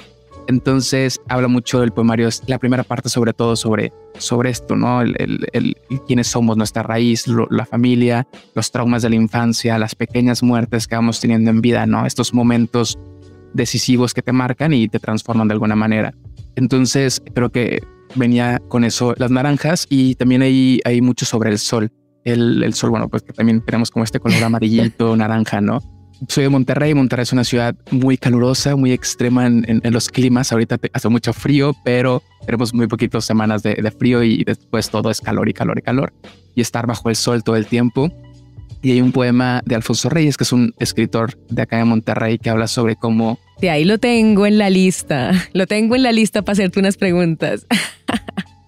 Entonces 0.47 1.21
habla 1.29 1.47
mucho 1.47 1.79
del 1.79 1.91
poemario, 1.91 2.29
la 2.47 2.59
primera 2.59 2.83
parte 2.83 3.09
sobre 3.09 3.33
todo 3.33 3.55
sobre, 3.55 3.93
sobre 4.17 4.49
esto, 4.49 4.75
¿no? 4.75 5.01
El, 5.01 5.15
el, 5.53 5.77
quiénes 6.07 6.27
somos, 6.27 6.57
nuestra 6.57 6.83
raíz, 6.83 7.25
la 7.27 7.65
familia, 7.65 8.27
los 8.53 8.71
traumas 8.71 9.01
de 9.01 9.09
la 9.09 9.15
infancia, 9.15 9.77
las 9.77 9.95
pequeñas 9.95 10.43
muertes 10.43 10.87
que 10.87 10.95
vamos 10.95 11.19
teniendo 11.19 11.49
en 11.49 11.61
vida, 11.61 11.85
¿no? 11.85 12.05
Estos 12.05 12.33
momentos 12.33 12.97
decisivos 13.53 14.13
que 14.13 14.21
te 14.21 14.31
marcan 14.31 14.73
y 14.73 14.87
te 14.87 14.99
transforman 14.99 15.47
de 15.47 15.53
alguna 15.53 15.75
manera. 15.75 16.13
Entonces 16.55 17.21
creo 17.33 17.49
que 17.49 17.81
venía 18.15 18.59
con 18.67 18.83
eso 18.83 19.15
las 19.17 19.31
naranjas 19.31 19.87
y 19.89 20.15
también 20.15 20.41
hay, 20.41 20.81
hay 20.85 21.01
mucho 21.01 21.25
sobre 21.25 21.51
el 21.51 21.59
sol. 21.59 21.91
El, 22.25 22.63
el 22.63 22.73
sol, 22.73 22.89
bueno, 22.89 23.09
pues 23.09 23.23
que 23.23 23.33
también 23.33 23.61
tenemos 23.61 23.91
como 23.91 24.03
este 24.03 24.19
color 24.19 24.43
amarillito, 24.43 25.15
naranja, 25.15 25.61
¿no? 25.61 25.81
Soy 26.27 26.43
de 26.43 26.49
Monterrey. 26.49 26.93
Monterrey 26.93 27.23
es 27.23 27.33
una 27.33 27.43
ciudad 27.43 27.75
muy 27.91 28.17
calurosa, 28.17 28.75
muy 28.75 28.91
extrema 28.91 29.45
en, 29.47 29.81
los 29.91 30.09
climas. 30.09 30.51
Ahorita 30.51 30.79
hace 30.93 31.09
mucho 31.09 31.33
frío, 31.33 31.75
pero 31.83 32.21
tenemos 32.45 32.73
muy 32.73 32.87
poquitas 32.87 33.25
semanas 33.25 33.63
de, 33.63 33.75
frío 33.97 34.23
y 34.23 34.43
después 34.43 34.89
todo 34.89 35.09
es 35.09 35.21
calor 35.21 35.49
y 35.49 35.53
calor 35.53 35.79
y 35.79 35.81
calor. 35.81 36.13
Y 36.55 36.61
estar 36.61 36.87
bajo 36.87 37.09
el 37.09 37.15
sol 37.15 37.43
todo 37.43 37.55
el 37.55 37.65
tiempo. 37.65 38.11
Y 38.81 38.91
hay 38.91 39.01
un 39.01 39.11
poema 39.11 39.61
de 39.65 39.75
Alfonso 39.75 40.09
Reyes, 40.09 40.35
que 40.35 40.43
es 40.43 40.51
un 40.51 40.73
escritor 40.77 41.37
de 41.49 41.61
acá 41.61 41.77
de 41.77 41.85
Monterrey, 41.85 42.37
que 42.37 42.49
habla 42.49 42.67
sobre 42.67 42.95
cómo... 42.95 43.39
De 43.61 43.69
ahí 43.69 43.85
lo 43.85 43.97
tengo 43.97 44.45
en 44.45 44.57
la 44.57 44.69
lista. 44.69 45.31
Lo 45.53 45.67
tengo 45.67 45.95
en 45.95 46.03
la 46.03 46.11
lista 46.11 46.41
para 46.41 46.53
hacerte 46.53 46.79
unas 46.79 46.97
preguntas. 46.97 47.65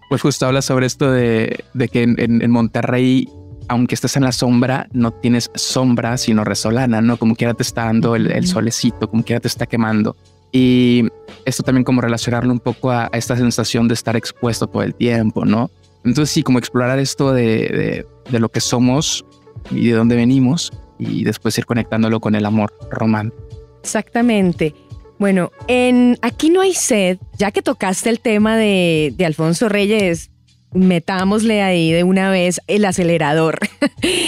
Pues 0.07 0.21
justo 0.21 0.45
habla 0.45 0.62
sobre 0.62 0.85
esto 0.85 1.12
de, 1.12 1.63
que 1.91 2.03
en 2.03 2.51
Monterrey 2.51 3.27
aunque 3.67 3.95
estés 3.95 4.15
en 4.17 4.24
la 4.24 4.31
sombra, 4.31 4.88
no 4.91 5.12
tienes 5.12 5.51
sombra, 5.55 6.17
sino 6.17 6.43
resolana, 6.43 7.01
¿no? 7.01 7.17
Como 7.17 7.36
quiera 7.36 7.53
te 7.53 7.63
está 7.63 7.86
dando 7.86 8.15
el, 8.15 8.48
solecito, 8.48 9.10
como 9.10 9.24
quiera 9.24 9.39
te 9.39 9.48
está 9.48 9.65
quemando. 9.65 10.15
Y 10.51 11.05
esto 11.45 11.63
también 11.63 11.84
como 11.84 12.01
relacionarlo 12.01 12.51
un 12.51 12.60
poco 12.60 12.91
a, 12.91 13.10
esta 13.13 13.36
sensación 13.36 13.88
de 13.88 13.93
estar 13.93 14.15
expuesto 14.15 14.67
todo 14.67 14.84
el 14.84 14.95
tiempo, 14.95 15.45
¿no? 15.45 15.69
Entonces 16.03 16.34
sí, 16.34 16.43
como 16.43 16.60
explorar 16.60 17.00
esto 17.00 17.34
de, 17.34 18.05
de, 18.29 18.39
lo 18.39 18.50
que 18.50 18.62
somos 18.62 19.25
y 19.72 19.88
de 19.88 19.93
dónde 19.93 20.15
venimos 20.15 20.72
y 21.00 21.24
después 21.24 21.57
ir 21.57 21.65
conectándolo 21.65 22.19
con 22.19 22.36
el 22.36 22.45
amor 22.45 22.72
romántico. 22.91 23.43
Exactamente. 23.81 24.75
Bueno, 25.17 25.51
en 25.67 26.17
Aquí 26.22 26.50
no 26.50 26.62
hay 26.62 26.74
sed, 26.74 27.17
ya 27.38 27.51
que 27.51 27.62
tocaste 27.62 28.10
el 28.10 28.19
tema 28.19 28.55
de, 28.57 29.13
de 29.17 29.25
Alfonso 29.25 29.69
Reyes, 29.69 30.29
metámosle 30.75 31.63
ahí 31.63 31.91
de 31.91 32.03
una 32.03 32.29
vez 32.29 32.62
el 32.67 32.86
acelerador. 32.86 33.60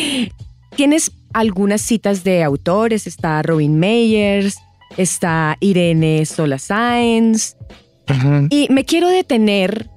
Tienes 0.76 1.12
algunas 1.34 1.82
citas 1.82 2.24
de 2.24 2.44
autores, 2.44 3.06
está 3.06 3.42
Robin 3.44 3.78
Meyers, 3.78 4.58
está 4.96 5.58
Irene 5.60 6.26
Sola 6.26 6.58
y 8.50 8.68
me 8.70 8.86
quiero 8.86 9.10
detener 9.10 9.90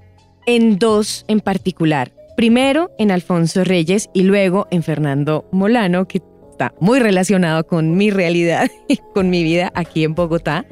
en 0.47 0.78
dos 0.78 1.25
en 1.28 1.40
particular. 1.40 2.12
Primero 2.37 2.90
en 2.99 3.11
Alfonso 3.11 3.64
Reyes 3.64 4.09
y 4.14 4.23
luego 4.23 4.66
en 4.71 4.83
Fernando 4.83 5.49
Molano, 5.52 6.09
que 6.09 6.23
está 6.50 6.75
muy 6.80 6.99
relacionado 6.99 7.66
con 7.66 7.97
mi 7.97 8.11
realidad 8.11 8.71
y 8.88 8.97
con 9.14 9.30
mi 9.30 9.42
vida 9.42 9.71
aquí 9.75 10.04
en 10.04 10.14
Bogotá, 10.14 10.64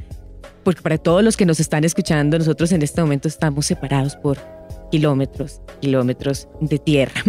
porque 0.64 0.82
para 0.82 0.99
todos 0.99 1.23
los 1.23 1.37
que 1.37 1.47
nos 1.47 1.61
están 1.61 1.85
escuchando, 1.85 2.38
nosotros 2.38 2.73
en 2.73 2.82
este 2.82 3.00
momento 3.00 3.28
estamos 3.28 3.66
separados 3.66 4.16
por 4.16 4.38
kilómetros, 4.90 5.61
kilómetros 5.80 6.49
de 6.61 6.78
tierra, 6.78 7.23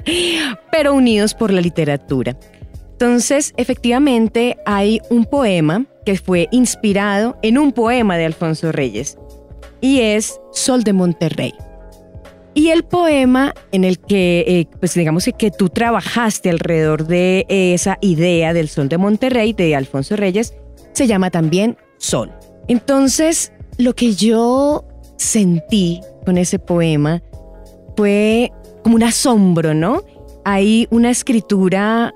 pero 0.70 0.94
unidos 0.94 1.34
por 1.34 1.52
la 1.52 1.60
literatura. 1.60 2.36
Entonces, 2.92 3.52
efectivamente, 3.56 4.56
hay 4.64 5.00
un 5.10 5.24
poema 5.24 5.86
que 6.06 6.16
fue 6.16 6.48
inspirado 6.52 7.36
en 7.42 7.58
un 7.58 7.72
poema 7.72 8.16
de 8.16 8.26
Alfonso 8.26 8.70
Reyes 8.70 9.18
y 9.80 10.00
es 10.00 10.40
Sol 10.52 10.84
de 10.84 10.92
Monterrey. 10.92 11.52
Y 12.54 12.68
el 12.68 12.84
poema 12.84 13.54
en 13.72 13.84
el 13.84 13.98
que, 13.98 14.44
eh, 14.46 14.66
pues 14.78 14.94
digamos 14.94 15.28
que 15.38 15.50
tú 15.50 15.68
trabajaste 15.68 16.50
alrededor 16.50 17.06
de 17.06 17.46
esa 17.48 17.98
idea 18.02 18.52
del 18.52 18.68
Sol 18.68 18.88
de 18.88 18.98
Monterrey 18.98 19.52
de 19.52 19.74
Alfonso 19.74 20.16
Reyes, 20.16 20.54
se 20.92 21.06
llama 21.06 21.30
también 21.30 21.78
Sol. 21.98 22.30
Entonces, 22.68 23.52
lo 23.78 23.94
que 23.94 24.14
yo 24.14 24.84
sentí 25.16 26.00
con 26.24 26.38
ese 26.38 26.58
poema 26.58 27.22
fue 27.96 28.52
como 28.82 28.96
un 28.96 29.02
asombro, 29.02 29.74
¿no? 29.74 30.02
Hay 30.44 30.88
una 30.90 31.10
escritura 31.10 32.14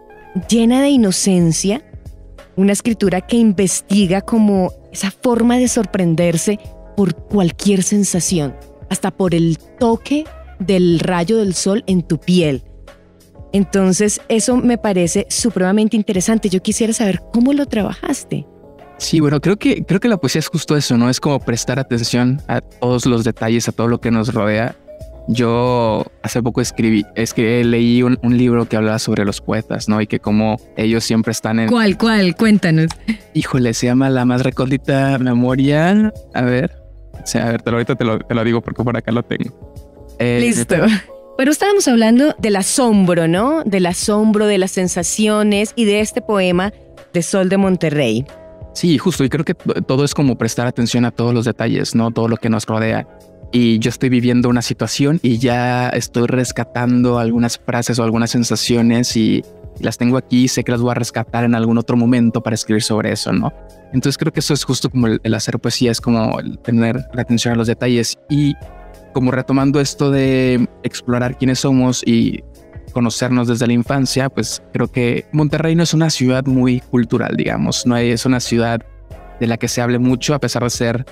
llena 0.48 0.82
de 0.82 0.88
inocencia, 0.88 1.82
una 2.56 2.72
escritura 2.72 3.20
que 3.20 3.36
investiga 3.36 4.20
como 4.20 4.72
esa 4.92 5.10
forma 5.10 5.58
de 5.58 5.68
sorprenderse 5.68 6.58
por 6.96 7.14
cualquier 7.14 7.82
sensación, 7.82 8.56
hasta 8.88 9.10
por 9.10 9.34
el 9.34 9.58
toque 9.78 10.24
del 10.58 10.98
rayo 11.00 11.38
del 11.38 11.54
sol 11.54 11.84
en 11.86 12.02
tu 12.02 12.18
piel. 12.18 12.62
Entonces, 13.52 14.20
eso 14.28 14.56
me 14.56 14.78
parece 14.78 15.26
supremamente 15.30 15.96
interesante. 15.96 16.48
Yo 16.48 16.62
quisiera 16.62 16.92
saber 16.92 17.22
cómo 17.32 17.52
lo 17.52 17.66
trabajaste. 17.66 18.46
Sí, 18.98 19.20
bueno, 19.20 19.40
creo 19.40 19.56
que, 19.56 19.84
creo 19.84 20.00
que 20.00 20.08
la 20.08 20.16
poesía 20.16 20.38
es 20.38 20.48
justo 20.48 20.76
eso, 20.76 20.96
¿no? 20.96 21.10
Es 21.10 21.20
como 21.20 21.38
prestar 21.38 21.78
atención 21.78 22.40
a 22.48 22.60
todos 22.60 23.06
los 23.06 23.24
detalles, 23.24 23.68
a 23.68 23.72
todo 23.72 23.88
lo 23.88 24.00
que 24.00 24.10
nos 24.10 24.32
rodea. 24.32 24.74
Yo 25.28 26.06
hace 26.22 26.40
poco 26.40 26.60
escribí, 26.60 27.04
es 27.16 27.34
que 27.34 27.64
leí 27.64 28.02
un, 28.02 28.18
libro 28.22 28.66
que 28.66 28.76
hablaba 28.76 28.98
sobre 28.98 29.24
los 29.24 29.40
poetas, 29.40 29.88
¿no? 29.88 30.00
Y 30.00 30.06
que 30.06 30.20
como 30.20 30.56
ellos 30.76 31.04
siempre 31.04 31.32
están 31.32 31.58
en... 31.58 31.68
¿Cuál, 31.68 31.98
cuál? 31.98 32.36
Cuéntanos. 32.36 32.86
Híjole, 33.34 33.74
se 33.74 33.86
llama 33.86 34.08
La 34.08 34.24
más 34.24 34.42
recóndita 34.42 35.18
memoria. 35.18 36.12
A 36.32 36.42
ver, 36.42 36.76
o 37.12 37.38
a 37.38 37.50
ver, 37.50 37.62
te 37.62 37.70
lo, 37.70 37.76
ahorita 37.76 37.96
te 37.96 38.04
lo, 38.04 38.18
te 38.20 38.34
lo, 38.34 38.44
digo 38.44 38.60
porque 38.60 38.84
por 38.84 38.96
acá 38.96 39.10
lo 39.10 39.24
tengo. 39.24 39.74
Eh, 40.18 40.38
Listo. 40.40 40.76
Pero 41.36 41.50
estábamos 41.50 41.86
hablando 41.88 42.34
del 42.38 42.56
asombro, 42.56 43.28
¿no? 43.28 43.62
Del 43.64 43.86
asombro, 43.86 44.46
de 44.46 44.58
las 44.58 44.70
sensaciones 44.70 45.72
y 45.76 45.84
de 45.84 46.00
este 46.00 46.22
poema 46.22 46.72
de 47.12 47.22
Sol 47.22 47.48
de 47.48 47.56
Monterrey. 47.58 48.24
Sí, 48.76 48.98
justo. 48.98 49.24
Y 49.24 49.30
creo 49.30 49.42
que 49.42 49.54
todo 49.54 50.04
es 50.04 50.12
como 50.12 50.36
prestar 50.36 50.66
atención 50.66 51.06
a 51.06 51.10
todos 51.10 51.32
los 51.32 51.46
detalles, 51.46 51.94
no 51.94 52.10
todo 52.10 52.28
lo 52.28 52.36
que 52.36 52.50
nos 52.50 52.66
rodea. 52.66 53.08
Y 53.50 53.78
yo 53.78 53.88
estoy 53.88 54.10
viviendo 54.10 54.50
una 54.50 54.60
situación 54.60 55.18
y 55.22 55.38
ya 55.38 55.88
estoy 55.88 56.26
rescatando 56.26 57.18
algunas 57.18 57.56
frases 57.56 57.98
o 57.98 58.04
algunas 58.04 58.30
sensaciones 58.30 59.16
y, 59.16 59.42
las 59.80 59.96
tengo 59.96 60.18
aquí. 60.18 60.46
Sé 60.48 60.62
que 60.62 60.72
las 60.72 60.82
voy 60.82 60.90
a 60.90 60.94
rescatar 60.94 61.44
en 61.44 61.54
algún 61.54 61.78
otro 61.78 61.96
momento 61.96 62.42
para 62.42 62.54
escribir 62.54 62.82
sobre 62.82 63.12
eso, 63.12 63.32
no? 63.32 63.50
Entonces 63.94 64.18
creo 64.18 64.30
que 64.30 64.40
eso 64.40 64.52
es 64.52 64.62
justo 64.62 64.90
como 64.90 65.06
el, 65.06 65.34
hacer 65.34 65.58
poesía, 65.58 65.90
es 65.90 66.00
como 66.02 66.38
el 66.38 66.58
tener 66.58 67.02
la 67.14 67.22
atención 67.22 67.54
a 67.54 67.56
los 67.56 67.66
detalles 67.66 68.18
y 68.28 68.54
como 69.14 69.30
retomando 69.30 69.80
esto 69.80 70.10
de 70.10 70.68
explorar 70.82 71.38
quiénes 71.38 71.60
somos 71.60 72.02
y 72.06 72.42
conocernos 72.96 73.46
desde 73.46 73.66
la 73.66 73.74
infancia, 73.74 74.30
pues 74.30 74.62
creo 74.72 74.90
que 74.90 75.26
Monterrey 75.30 75.74
no 75.74 75.82
es 75.82 75.92
una 75.92 76.08
ciudad 76.08 76.46
muy 76.46 76.80
cultural, 76.80 77.36
digamos, 77.36 77.84
no 77.84 77.94
es 77.94 78.24
una 78.24 78.40
ciudad 78.40 78.80
de 79.38 79.46
la 79.46 79.58
que 79.58 79.68
se 79.68 79.82
hable 79.82 79.98
mucho, 79.98 80.32
a 80.32 80.38
pesar 80.38 80.62
de 80.62 80.70
ser, 80.70 81.04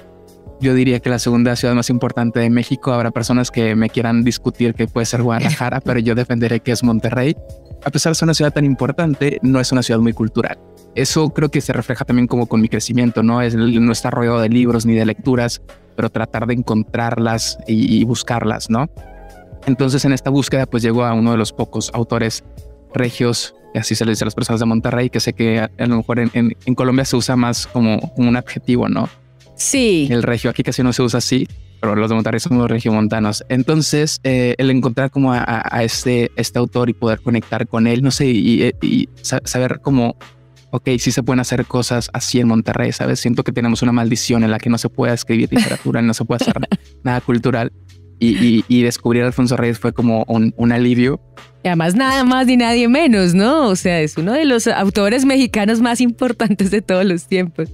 yo 0.63 0.73
diría 0.73 1.01
que 1.01 1.11
la 1.11 1.19
segunda 1.19 1.55
ciudad 1.57 1.75
más 1.75 1.91
importante 1.91 2.41
de 2.41 2.49
México. 2.49 2.95
Habrá 2.95 3.11
personas 3.11 3.51
que 3.51 3.77
me 3.77 3.91
quieran 3.91 4.25
discutir 4.25 4.73
que 4.73 4.87
puede 4.87 5.05
ser 5.05 5.21
Guadalajara, 5.21 5.81
pero 5.85 6.01
yo 6.01 6.15
defenderé 6.15 6.61
que 6.61 6.73
es 6.73 6.83
Monterrey. 6.83 7.37
A 7.85 7.91
pesar 7.91 8.13
de 8.13 8.15
ser 8.15 8.25
una 8.25 8.35
ciudad 8.35 8.55
tan 8.55 8.65
importante, 8.65 9.39
no 9.43 9.61
es 9.61 9.71
una 9.71 9.83
ciudad 9.83 10.01
muy 10.01 10.15
cultural. 10.15 10.57
Eso 10.95 11.29
creo 11.35 11.51
que 11.51 11.61
se 11.61 11.75
refleja 11.75 12.07
también 12.07 12.27
como 12.27 12.47
con 12.47 12.63
mi 12.63 12.71
crecimiento, 12.71 13.23
¿no? 13.23 13.43
Es, 13.43 13.55
no 13.55 13.93
estar 13.93 14.15
rodeado 14.15 14.41
de 14.41 14.49
libros 14.49 14.87
ni 14.87 14.95
de 14.95 15.05
lecturas, 15.05 15.61
pero 15.97 16.09
tratar 16.09 16.47
de 16.47 16.55
encontrarlas 16.55 17.59
y, 17.69 17.99
y 17.99 18.05
buscarlas, 18.05 18.71
¿no? 18.71 18.89
Entonces 19.67 20.05
en 20.05 20.13
esta 20.13 20.31
búsqueda 20.31 20.67
pues 20.67 20.83
llegó 20.83 21.05
a 21.05 21.15
uno 21.15 21.33
de 21.33 21.37
los 21.37 21.53
pocos 21.53 21.91
autores 21.95 22.45
regios, 22.95 23.55
y 23.75 23.79
así 23.79 23.95
se 23.95 24.05
le 24.05 24.13
dice 24.13 24.25
a 24.25 24.27
las 24.27 24.35
personas 24.35 24.61
de 24.61 24.67
Monterrey, 24.67 25.11
que 25.11 25.21
sé 25.21 25.33
que 25.33 25.59
a, 25.59 25.71
lo 25.79 25.97
mejor 25.97 26.21
en, 26.21 26.55
Colombia 26.75 27.05
se 27.05 27.17
usa 27.17 27.35
más 27.37 27.67
como, 27.67 28.13
un 28.17 28.37
adjetivo, 28.37 28.89
¿no? 28.89 29.09
Sí. 29.57 30.09
El 30.11 30.23
regio, 30.23 30.51
aquí 30.51 30.63
casi 30.63 30.83
no 30.83 30.93
se 30.93 31.03
usa 31.03 31.19
así, 31.19 31.49
pero 31.81 31.97
los 31.97 32.09
de 32.09 32.15
Monterrey 32.15 32.41
son 32.41 32.59
los 32.59 32.71
regiomontanos. 32.71 33.45
Entonces, 33.49 34.21
eh, 34.23 34.55
el 34.59 34.71
encontrar 34.71 35.11
como 35.11 35.33
a, 35.33 35.83
este, 35.83 36.31
este 36.37 36.59
autor 36.59 36.89
y 36.89 36.93
poder 36.93 37.21
conectar 37.21 37.67
con 37.67 37.89
él, 37.89 38.03
no 38.03 38.13
sé, 38.13 38.27
y, 38.27 38.73
y 38.81 39.09
saber 39.23 39.81
cómo 39.83 40.17
ok, 40.75 40.89
sí 40.99 41.13
se 41.13 41.23
pueden 41.23 41.39
hacer 41.39 41.67
cosas 41.67 42.11
así 42.13 42.41
en 42.41 42.49
Monterrey, 42.49 42.91
¿sabes? 42.91 43.21
Siento 43.21 43.45
que 43.45 43.53
tenemos 43.53 43.83
una 43.83 43.93
maldición 43.93 44.43
en 44.43 44.51
la 44.51 44.59
que 44.59 44.71
no 44.71 44.77
se 44.77 44.89
puede 44.89 45.15
escribir 45.15 45.49
literatura, 45.53 46.03
no 46.03 46.15
se 46.15 46.25
puede 46.25 46.43
hacer 46.43 46.57
nada 47.05 47.21
cultural. 47.21 47.73
Y, 48.19 48.83
descubrir 48.83 49.23
a 49.23 49.27
Alfonso 49.27 49.57
Reyes 49.57 49.79
fue 49.79 49.93
como 49.93 50.25
un, 50.29 50.73
alivio. 50.73 51.21
Y 51.63 51.69
además 51.69 51.95
nada 51.95 52.25
más 52.25 52.47
ni 52.47 52.57
nadie 52.57 52.89
menos, 52.89 53.35
¿no? 53.35 53.69
O 53.69 53.77
sea, 53.77 54.01
es 54.01 54.19
uno 54.19 54.33
de 54.33 54.45
los 54.45 54.67
autores 54.67 55.25
mexicanos 55.25 55.81
más 55.81 56.01
importantes 56.01 56.71
de 56.71 56.83
todos 56.83 57.05
los 57.05 57.27
tiempos. 57.27 57.71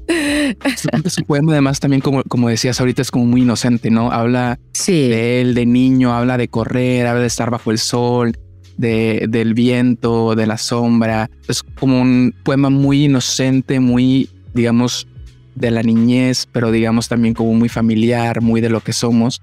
Su, 1.06 1.24
poema 1.24 1.52
además 1.52 1.80
también, 1.80 2.00
como, 2.00 2.22
como 2.24 2.48
decías 2.48 2.80
ahorita, 2.80 3.02
es 3.02 3.10
como 3.10 3.26
muy 3.26 3.42
inocente, 3.42 3.90
¿no? 3.90 4.12
Habla 4.12 4.58
de 4.86 5.40
él, 5.40 5.54
de 5.54 5.66
niño, 5.66 6.14
habla 6.14 6.36
de 6.36 6.48
correr, 6.48 7.06
habla 7.06 7.22
de 7.22 7.26
estar 7.26 7.50
bajo 7.50 7.70
el 7.70 7.78
sol, 7.78 8.36
de, 8.76 9.26
del 9.28 9.54
viento, 9.54 10.34
de 10.34 10.46
la 10.46 10.56
sombra. 10.56 11.30
Es 11.48 11.62
como 11.62 12.00
un 12.00 12.34
poema 12.44 12.70
muy 12.70 13.04
inocente, 13.04 13.80
muy, 13.80 14.30
digamos, 14.54 15.06
de 15.54 15.70
la 15.70 15.82
niñez, 15.82 16.48
pero 16.50 16.70
digamos 16.70 17.08
también 17.08 17.34
como 17.34 17.54
muy 17.54 17.68
familiar, 17.68 18.40
muy 18.40 18.60
de 18.60 18.70
lo 18.70 18.80
que 18.80 18.92
somos, 18.92 19.42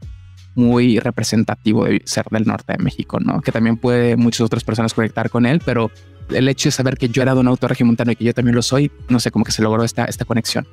muy 0.58 1.00
representativo 1.00 1.86
de 1.86 2.02
ser 2.06 2.26
del 2.32 2.46
norte 2.46 2.74
de 2.74 2.84
México, 2.84 3.20
¿no? 3.20 3.42
Que 3.42 3.52
también 3.52 3.78
puede 3.78 4.16
muchas 4.18 4.42
otras 4.42 4.64
personas 4.64 4.94
conectar 4.94 5.30
con 5.30 5.46
él, 5.46 5.62
pero 5.64 5.92
el 6.30 6.50
hecho 6.50 6.68
de 6.68 6.72
saber 6.72 6.98
que 6.98 7.10
yo 7.10 7.22
era 7.22 7.34
de 7.34 7.40
un 7.40 7.48
autor 7.48 7.70
regimontano 7.70 8.12
y 8.12 8.16
que 8.16 8.26
yo 8.26 8.34
también 8.34 8.56
lo 8.56 8.62
soy, 8.62 8.92
no 9.08 9.20
sé, 9.20 9.32
como 9.32 9.46
que 9.46 9.52
se 9.52 9.62
logró 9.62 9.84
esta, 9.84 10.06
esta 10.06 10.26
conexión. 10.26 10.68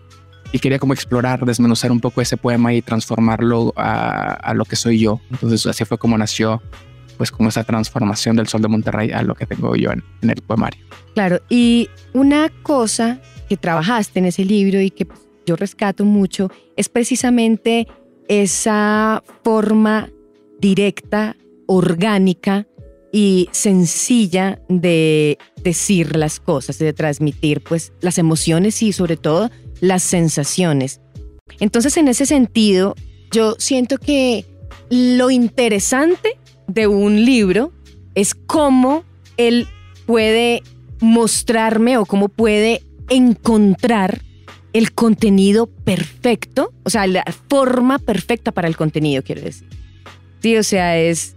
Y 0.53 0.59
quería 0.59 0.79
como 0.79 0.93
explorar, 0.93 1.45
desmenuzar 1.45 1.91
un 1.93 2.01
poco 2.01 2.21
ese 2.21 2.37
poema 2.37 2.73
y 2.73 2.83
transformarlo 2.83 3.73
a, 3.77 4.35
a 4.35 4.55
lo 4.55 4.65
que 4.65 4.77
soy 4.77 5.01
yo. 5.01 5.21
Entonces 5.31 5.67
así 5.67 5.85
fue 5.85 5.99
como 5.99 6.17
nació 6.17 6.63
pues 7.17 7.31
como 7.31 7.49
esa 7.49 7.65
transformación 7.65 8.37
del 8.37 8.49
sol 8.49 8.63
de 8.63 8.69
Monterrey 8.69 9.11
a 9.11 9.23
lo 9.23 9.35
que 9.35 9.47
tengo 9.47 9.75
yo 9.77 9.91
en, 9.93 10.03
el 10.23 10.43
poemario. 10.43 10.85
Claro, 11.15 11.41
y 11.49 11.89
una 12.13 12.51
cosa 12.63 13.21
que 13.49 13.57
trabajaste 13.57 14.19
en 14.19 14.27
ese 14.27 14.45
libro 14.45 14.81
y 14.81 14.91
que 14.91 15.07
yo 15.47 15.57
rescato 15.57 16.05
mucho 16.05 16.51
es 16.77 16.89
precisamente 16.89 17.87
esa 18.29 19.23
forma 19.43 20.11
directa, 20.61 21.37
orgánica 21.67 22.67
y 23.13 23.49
sencilla 23.53 24.61
de 24.69 25.39
decir 25.63 26.17
las 26.17 26.41
cosas, 26.41 26.79
de 26.79 26.93
transmitir 26.93 27.63
pues 27.63 27.93
las 28.01 28.19
emociones 28.19 28.83
y 28.83 28.93
sobre 28.93 29.17
todo 29.17 29.51
las 29.81 30.03
sensaciones. 30.03 31.01
Entonces 31.61 31.97
en 31.97 32.09
ese 32.09 32.27
sentido, 32.27 32.95
yo 33.31 33.55
siento 33.59 33.99
que 33.99 34.45
lo 34.91 35.31
interesante 35.31 36.39
de 36.67 36.87
un 36.87 37.25
libro 37.25 37.73
es 38.15 38.35
cómo 38.35 39.05
él 39.37 39.69
puede 40.07 40.63
mostrarme 41.01 41.99
o 41.99 42.07
cómo 42.07 42.29
puede 42.29 42.83
encontrar 43.09 44.23
el 44.75 44.93
contenido 44.93 45.67
perfecto, 45.67 46.75
o 46.83 46.91
sea, 46.91 47.07
la 47.07 47.25
forma 47.49 47.99
perfecta 47.99 48.53
para 48.53 48.69
el 48.69 48.77
contenido, 48.77 49.23
quiero 49.23 49.41
decir. 49.41 49.67
Sí, 50.41 50.57
o 50.59 50.63
sea, 50.63 50.99
es, 50.99 51.37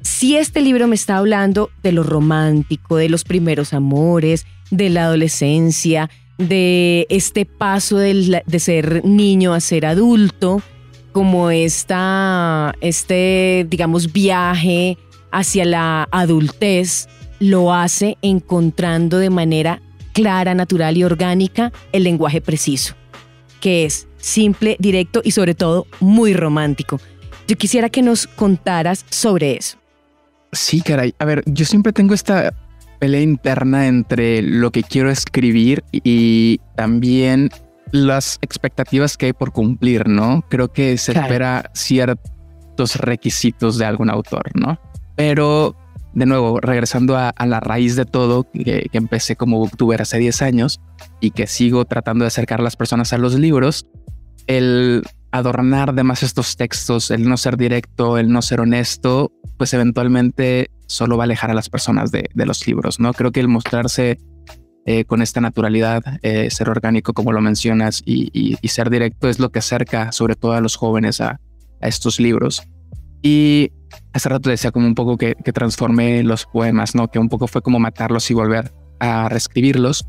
si 0.00 0.36
este 0.36 0.62
libro 0.62 0.86
me 0.86 0.94
está 0.94 1.18
hablando 1.18 1.70
de 1.82 1.92
lo 1.92 2.04
romántico, 2.04 2.96
de 2.96 3.10
los 3.10 3.24
primeros 3.24 3.74
amores, 3.74 4.46
de 4.70 4.88
la 4.88 5.04
adolescencia, 5.06 6.08
de 6.38 7.06
este 7.10 7.44
paso 7.44 7.98
de 7.98 8.42
ser 8.58 9.04
niño 9.04 9.52
a 9.52 9.60
ser 9.60 9.84
adulto, 9.84 10.62
como 11.12 11.50
esta, 11.50 12.74
este, 12.80 13.66
digamos, 13.68 14.12
viaje 14.12 14.96
hacia 15.32 15.64
la 15.64 16.08
adultez, 16.12 17.08
lo 17.40 17.74
hace 17.74 18.16
encontrando 18.22 19.18
de 19.18 19.30
manera 19.30 19.82
clara, 20.12 20.54
natural 20.54 20.96
y 20.96 21.04
orgánica 21.04 21.72
el 21.92 22.04
lenguaje 22.04 22.40
preciso, 22.40 22.94
que 23.60 23.84
es 23.84 24.08
simple, 24.18 24.76
directo 24.78 25.20
y 25.24 25.30
sobre 25.32 25.54
todo 25.54 25.86
muy 26.00 26.34
romántico. 26.34 27.00
Yo 27.48 27.56
quisiera 27.56 27.88
que 27.88 28.02
nos 28.02 28.26
contaras 28.26 29.04
sobre 29.10 29.56
eso. 29.56 29.76
Sí, 30.52 30.80
caray. 30.80 31.14
A 31.18 31.24
ver, 31.24 31.42
yo 31.46 31.64
siempre 31.64 31.92
tengo 31.92 32.14
esta 32.14 32.52
pelea 32.98 33.22
interna 33.22 33.86
entre 33.86 34.42
lo 34.42 34.70
que 34.70 34.82
quiero 34.82 35.10
escribir 35.10 35.82
y 35.92 36.60
también 36.76 37.50
las 37.92 38.38
expectativas 38.42 39.16
que 39.16 39.26
hay 39.26 39.32
por 39.32 39.52
cumplir, 39.52 40.08
¿no? 40.08 40.44
Creo 40.48 40.72
que 40.72 40.96
se 40.98 41.12
espera 41.12 41.70
ciertos 41.74 42.96
requisitos 42.96 43.78
de 43.78 43.86
algún 43.86 44.10
autor, 44.10 44.50
¿no? 44.54 44.78
Pero 45.16 45.76
de 46.12 46.26
nuevo, 46.26 46.60
regresando 46.60 47.16
a, 47.16 47.32
la 47.46 47.60
raíz 47.60 47.96
de 47.96 48.04
todo, 48.04 48.46
que, 48.52 48.88
empecé 48.92 49.36
como 49.36 49.58
booktuber 49.58 50.02
hace 50.02 50.18
10 50.18 50.42
años 50.42 50.80
y 51.20 51.30
que 51.30 51.46
sigo 51.46 51.84
tratando 51.84 52.24
de 52.24 52.28
acercar 52.28 52.60
a 52.60 52.64
las 52.64 52.76
personas 52.76 53.12
a 53.12 53.18
los 53.18 53.34
libros, 53.34 53.86
el 54.46 55.02
adornar 55.32 55.94
de 55.94 56.02
más 56.02 56.22
estos 56.22 56.56
textos, 56.56 57.10
el 57.10 57.28
no 57.28 57.36
ser 57.36 57.56
directo, 57.56 58.18
el 58.18 58.32
no 58.32 58.42
ser 58.42 58.60
honesto, 58.60 59.30
pues 59.56 59.72
eventualmente 59.74 60.70
solo 60.86 61.16
va 61.16 61.22
a 61.22 61.26
alejar 61.26 61.50
a 61.50 61.54
las 61.54 61.68
personas 61.68 62.10
de, 62.10 62.28
de 62.34 62.46
los 62.46 62.66
libros, 62.66 62.98
¿no? 62.98 63.12
Creo 63.12 63.30
que 63.30 63.40
el 63.40 63.46
mostrarse 63.46 64.18
eh, 64.86 65.04
con 65.04 65.20
esta 65.20 65.42
naturalidad, 65.42 66.02
eh, 66.22 66.50
ser 66.50 66.70
orgánico 66.70 67.12
como 67.12 67.32
lo 67.32 67.42
mencionas 67.42 68.02
y, 68.04 68.56
ser 68.66 68.88
directo 68.88 69.28
es 69.28 69.38
lo 69.38 69.50
que 69.50 69.58
acerca 69.58 70.10
sobre 70.10 70.36
todo 70.36 70.52
a 70.52 70.60
los 70.60 70.76
jóvenes 70.76 71.20
a, 71.20 71.38
estos 71.82 72.18
libros. 72.18 72.62
Y 73.22 73.72
hace 74.12 74.28
rato 74.28 74.50
decía 74.50 74.70
como 74.70 74.86
un 74.86 74.94
poco 74.94 75.16
que, 75.16 75.34
que 75.44 75.52
transformé 75.52 76.22
los 76.22 76.46
poemas, 76.46 76.94
¿no? 76.94 77.08
Que 77.08 77.18
un 77.18 77.28
poco 77.28 77.46
fue 77.46 77.62
como 77.62 77.78
matarlos 77.78 78.30
y 78.30 78.34
volver 78.34 78.72
a 78.98 79.28
reescribirlos, 79.28 80.06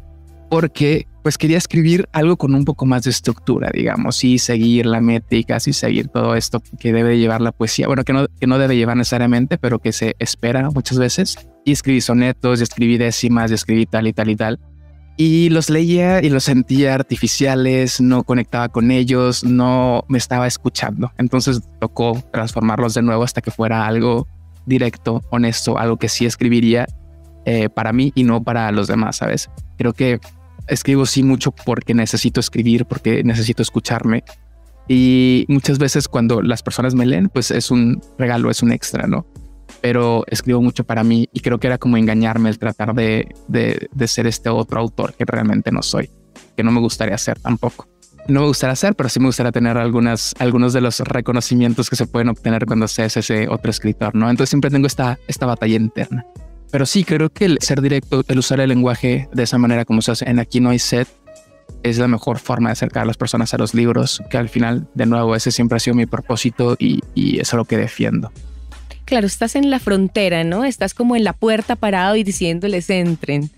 porque 0.49 1.07
pues 1.23 1.37
quería 1.37 1.57
escribir 1.57 2.07
algo 2.13 2.35
con 2.35 2.55
un 2.55 2.65
poco 2.65 2.85
más 2.85 3.03
de 3.03 3.11
estructura, 3.11 3.69
digamos, 3.73 4.23
y 4.23 4.39
seguir 4.39 4.85
la 4.85 5.01
métrica, 5.01 5.57
y 5.65 5.73
seguir 5.73 6.07
todo 6.07 6.35
esto 6.35 6.61
que 6.79 6.91
debe 6.91 7.19
llevar 7.19 7.41
la 7.41 7.51
poesía, 7.51 7.87
bueno, 7.87 8.03
que 8.03 8.13
no, 8.13 8.27
que 8.39 8.47
no 8.47 8.57
debe 8.57 8.75
llevar 8.75 8.97
necesariamente, 8.97 9.57
pero 9.57 9.79
que 9.79 9.91
se 9.91 10.15
espera 10.19 10.69
muchas 10.71 10.97
veces 10.97 11.37
y 11.63 11.71
escribí 11.71 12.01
sonetos, 12.01 12.59
y 12.59 12.63
escribí 12.63 12.97
décimas, 12.97 13.51
y 13.51 13.53
escribí 13.53 13.85
tal 13.85 14.07
y 14.07 14.13
tal 14.13 14.29
y 14.29 14.35
tal. 14.35 14.59
Y 15.17 15.49
los 15.49 15.69
leía 15.69 16.23
y 16.23 16.29
los 16.29 16.45
sentía 16.45 16.95
artificiales, 16.95 18.01
no 18.01 18.23
conectaba 18.23 18.69
con 18.69 18.91
ellos, 18.91 19.43
no 19.43 20.03
me 20.07 20.17
estaba 20.17 20.47
escuchando. 20.47 21.11
Entonces 21.17 21.61
tocó 21.79 22.21
transformarlos 22.31 22.93
de 22.93 23.01
nuevo 23.01 23.23
hasta 23.23 23.41
que 23.41 23.51
fuera 23.51 23.85
algo 23.85 24.27
directo, 24.65 25.21
honesto, 25.29 25.77
algo 25.77 25.97
que 25.97 26.09
sí 26.09 26.25
escribiría 26.25 26.87
eh, 27.45 27.69
para 27.69 27.93
mí 27.93 28.11
y 28.15 28.23
no 28.23 28.43
para 28.43 28.71
los 28.71 28.87
demás, 28.87 29.17
¿sabes? 29.17 29.49
Creo 29.77 29.93
que 29.93 30.19
escribo 30.67 31.05
sí 31.05 31.23
mucho 31.23 31.51
porque 31.51 31.93
necesito 31.93 32.39
escribir, 32.39 32.85
porque 32.85 33.23
necesito 33.23 33.61
escucharme. 33.61 34.23
Y 34.87 35.45
muchas 35.47 35.77
veces 35.77 36.07
cuando 36.07 36.41
las 36.41 36.63
personas 36.63 36.95
me 36.95 37.05
leen, 37.05 37.29
pues 37.29 37.51
es 37.51 37.71
un 37.71 38.01
regalo, 38.17 38.49
es 38.49 38.61
un 38.61 38.71
extra, 38.71 39.07
¿no? 39.07 39.25
Pero 39.81 40.23
escribo 40.27 40.61
mucho 40.61 40.83
para 40.83 41.03
mí 41.03 41.27
y 41.33 41.41
creo 41.41 41.59
que 41.59 41.67
era 41.67 41.77
como 41.77 41.97
engañarme 41.97 42.49
el 42.49 42.59
tratar 42.59 42.93
de, 42.93 43.33
de, 43.47 44.07
ser 44.07 44.27
este 44.27 44.49
otro 44.49 44.79
autor 44.79 45.13
que 45.13 45.25
realmente 45.25 45.71
no 45.71 45.81
soy, 45.81 46.09
que 46.55 46.63
no 46.63 46.71
me 46.71 46.79
gustaría 46.79 47.17
ser 47.17 47.39
tampoco. 47.39 47.87
No 48.27 48.41
me 48.41 48.47
gustaría 48.47 48.75
ser, 48.75 48.93
pero 48.95 49.09
sí 49.09 49.19
me 49.19 49.25
gustaría 49.25 49.51
tener 49.51 49.77
algunas, 49.77 50.35
algunos 50.37 50.73
de 50.73 50.81
los 50.81 50.99
reconocimientos 50.99 51.89
que 51.89 51.95
se 51.95 52.05
pueden 52.05 52.29
obtener 52.29 52.67
cuando 52.67 52.87
seas 52.87 53.17
ese 53.17 53.49
otro 53.49 53.71
escritor, 53.71 54.13
¿no? 54.13 54.29
Entonces 54.29 54.49
siempre 54.49 54.69
tengo 54.69 54.85
esta, 54.85 55.17
esta 55.27 55.47
batalla 55.47 55.75
interna. 55.75 56.25
Pero 56.71 56.85
sí, 56.85 57.03
creo 57.03 57.29
que 57.31 57.45
el 57.45 57.57
ser 57.61 57.81
directo, 57.81 58.23
el 58.27 58.39
usar 58.39 58.59
el 58.59 58.69
lenguaje 58.69 59.27
de 59.33 59.43
esa 59.43 59.57
manera 59.57 59.85
como 59.85 60.01
se 60.01 60.11
hace 60.11 60.29
en 60.29 60.39
Aquí 60.39 60.59
no 60.59 60.69
hay 60.69 60.77
set, 60.79 61.07
es 61.81 61.97
la 61.97 62.07
mejor 62.07 62.37
forma 62.37 62.69
de 62.69 62.73
acercar 62.73 63.03
a 63.03 63.05
las 63.07 63.17
personas 63.17 63.55
a 63.55 63.57
los 63.57 63.73
libros, 63.73 64.21
que 64.29 64.37
al 64.37 64.49
final, 64.49 64.87
de 64.93 65.07
nuevo, 65.07 65.35
ese 65.35 65.51
siempre 65.51 65.77
ha 65.77 65.79
sido 65.79 65.95
mi 65.95 66.05
propósito 66.05 66.75
y, 66.77 66.99
y 67.15 67.39
es 67.39 67.51
lo 67.53 67.65
que 67.65 67.77
defiendo 67.77 68.31
claro, 69.11 69.27
estás 69.27 69.57
en 69.57 69.69
la 69.69 69.79
frontera, 69.79 70.45
¿no? 70.45 70.63
Estás 70.63 70.93
como 70.93 71.17
en 71.17 71.25
la 71.25 71.33
puerta 71.33 71.75
parado 71.75 72.15
y 72.15 72.23
diciéndoles 72.23 72.89
entren. 72.89 73.51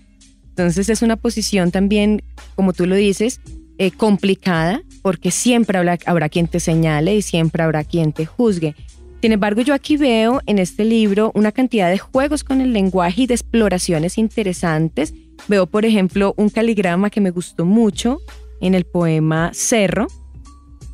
Entonces 0.48 0.88
es 0.88 1.00
una 1.00 1.14
posición 1.14 1.70
también, 1.70 2.24
como 2.56 2.72
tú 2.72 2.86
lo 2.86 2.96
dices, 2.96 3.40
eh, 3.78 3.92
complicada, 3.92 4.82
porque 5.00 5.30
siempre 5.30 5.78
habrá, 5.78 5.96
habrá 6.06 6.28
quien 6.28 6.48
te 6.48 6.58
señale 6.58 7.14
y 7.14 7.22
siempre 7.22 7.62
habrá 7.62 7.84
quien 7.84 8.12
te 8.12 8.26
juzgue. 8.26 8.74
Sin 9.22 9.30
embargo, 9.30 9.60
yo 9.60 9.74
aquí 9.74 9.96
veo 9.96 10.40
en 10.46 10.58
este 10.58 10.84
libro 10.84 11.30
una 11.36 11.52
cantidad 11.52 11.88
de 11.88 11.98
juegos 11.98 12.42
con 12.42 12.60
el 12.60 12.72
lenguaje 12.72 13.22
y 13.22 13.26
de 13.28 13.34
exploraciones 13.34 14.18
interesantes. 14.18 15.14
Veo, 15.46 15.68
por 15.68 15.84
ejemplo, 15.84 16.34
un 16.36 16.48
caligrama 16.48 17.10
que 17.10 17.20
me 17.20 17.30
gustó 17.30 17.64
mucho 17.64 18.18
en 18.60 18.74
el 18.74 18.86
poema 18.86 19.52
Cerro, 19.54 20.08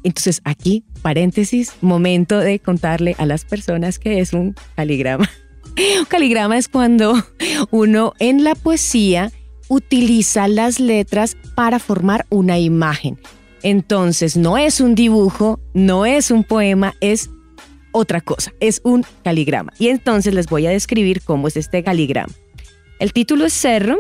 entonces 0.03 0.41
aquí, 0.45 0.85
paréntesis, 1.03 1.73
momento 1.81 2.39
de 2.39 2.59
contarle 2.59 3.15
a 3.19 3.27
las 3.27 3.45
personas 3.45 3.99
que 3.99 4.21
es 4.21 4.33
un 4.33 4.55
caligrama. 4.77 5.29
Un 6.01 6.05
caligrama 6.07 6.59
es 6.59 6.69
cuando 6.69 7.15
uno 7.71 8.13
en 8.19 8.43
la 8.43 8.55
poesía 8.55 9.31
utiliza 9.69 10.49
las 10.49 10.81
letras 10.81 11.37
para 11.55 11.79
formar 11.79 12.27
una 12.29 12.59
imagen. 12.59 13.19
Entonces, 13.63 14.37
no 14.37 14.59
es 14.59 14.81
un 14.81 14.95
dibujo, 14.95 15.61
no 15.73 16.07
es 16.07 16.31
un 16.31 16.45
poema, 16.45 16.95
es 17.01 17.31
otra 17.93 18.21
cosa, 18.21 18.53
es 18.61 18.81
un 18.85 19.05
caligrama. 19.23 19.73
Y 19.79 19.89
entonces 19.89 20.35
les 20.35 20.47
voy 20.47 20.67
a 20.67 20.71
describir 20.71 21.23
cómo 21.23 21.49
es 21.49 21.57
este 21.57 21.83
caligrama. 21.85 22.33
El 22.99 23.13
título 23.13 23.47
es 23.47 23.53
Cerro. 23.53 23.99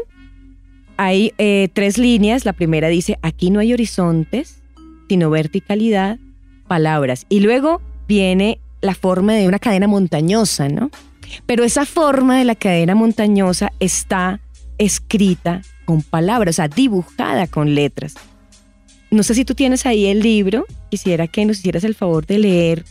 Hay 0.97 1.33
eh, 1.39 1.69
tres 1.73 1.99
líneas. 1.99 2.45
La 2.45 2.53
primera 2.53 2.89
dice, 2.89 3.19
aquí 3.23 3.51
no 3.51 3.61
hay 3.61 3.73
horizontes, 3.73 4.60
sino 5.11 5.29
verticalidad, 5.29 6.21
palabras. 6.69 7.27
Y 7.29 7.41
luego 7.41 7.83
viene 8.07 8.61
la 8.81 8.95
forma 8.95 9.35
de 9.35 9.49
una 9.49 9.59
cadena 9.59 9.89
montañosa, 9.89 10.69
¿no? 10.69 10.93
Pero 11.47 11.65
esa 11.65 11.85
forma 11.85 12.39
de 12.39 12.45
la 12.45 12.55
cadena 12.55 12.95
montañosa 12.95 13.73
está 13.81 14.39
escrita 14.79 15.63
con 15.85 16.03
palabras, 16.03 16.55
o 16.55 16.59
sea, 16.59 16.69
dibujada 16.69 17.49
con 17.49 17.75
letras. 17.75 18.15
No 19.11 19.25
sé 19.25 19.35
si 19.35 19.45
tú 19.45 19.57
tienes 19.57 19.85
ahí 19.85 20.07
el 20.07 20.21
libro, 20.21 20.65
quisiera 20.93 21.27
que 21.27 21.45
nos 21.45 21.59
hicieras 21.59 21.83
el 21.83 21.97
favor 21.97 22.25
de 22.25 22.39
leer 22.39 22.85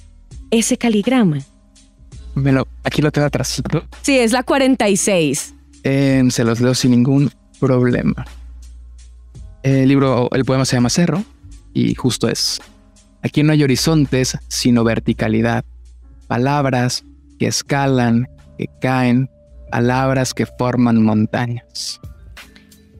ese 0.51 0.75
caligrama. 0.75 1.37
Me 2.35 2.51
lo, 2.51 2.67
aquí 2.83 3.01
lo 3.01 3.13
tengo 3.13 3.27
atrás. 3.27 3.63
Sí, 4.01 4.19
es 4.19 4.33
la 4.33 4.43
46. 4.43 5.53
se 5.83 6.43
los 6.43 6.59
leo 6.59 6.75
sin 6.75 6.91
ningún 6.91 7.31
problema. 7.61 8.25
El 9.63 9.87
libro, 9.87 10.27
el 10.33 10.43
poema 10.43 10.65
se 10.65 10.75
llama 10.75 10.89
Cerro 10.89 11.23
y 11.73 11.95
justo 11.95 12.29
es. 12.29 12.61
Aquí 13.21 13.43
no 13.43 13.51
hay 13.51 13.63
horizontes, 13.63 14.37
sino 14.47 14.83
verticalidad. 14.83 15.65
Palabras 16.27 17.03
que 17.37 17.47
escalan, 17.47 18.27
que 18.57 18.67
caen, 18.81 19.29
palabras 19.71 20.33
que 20.33 20.45
forman 20.45 21.03
montañas. 21.03 21.99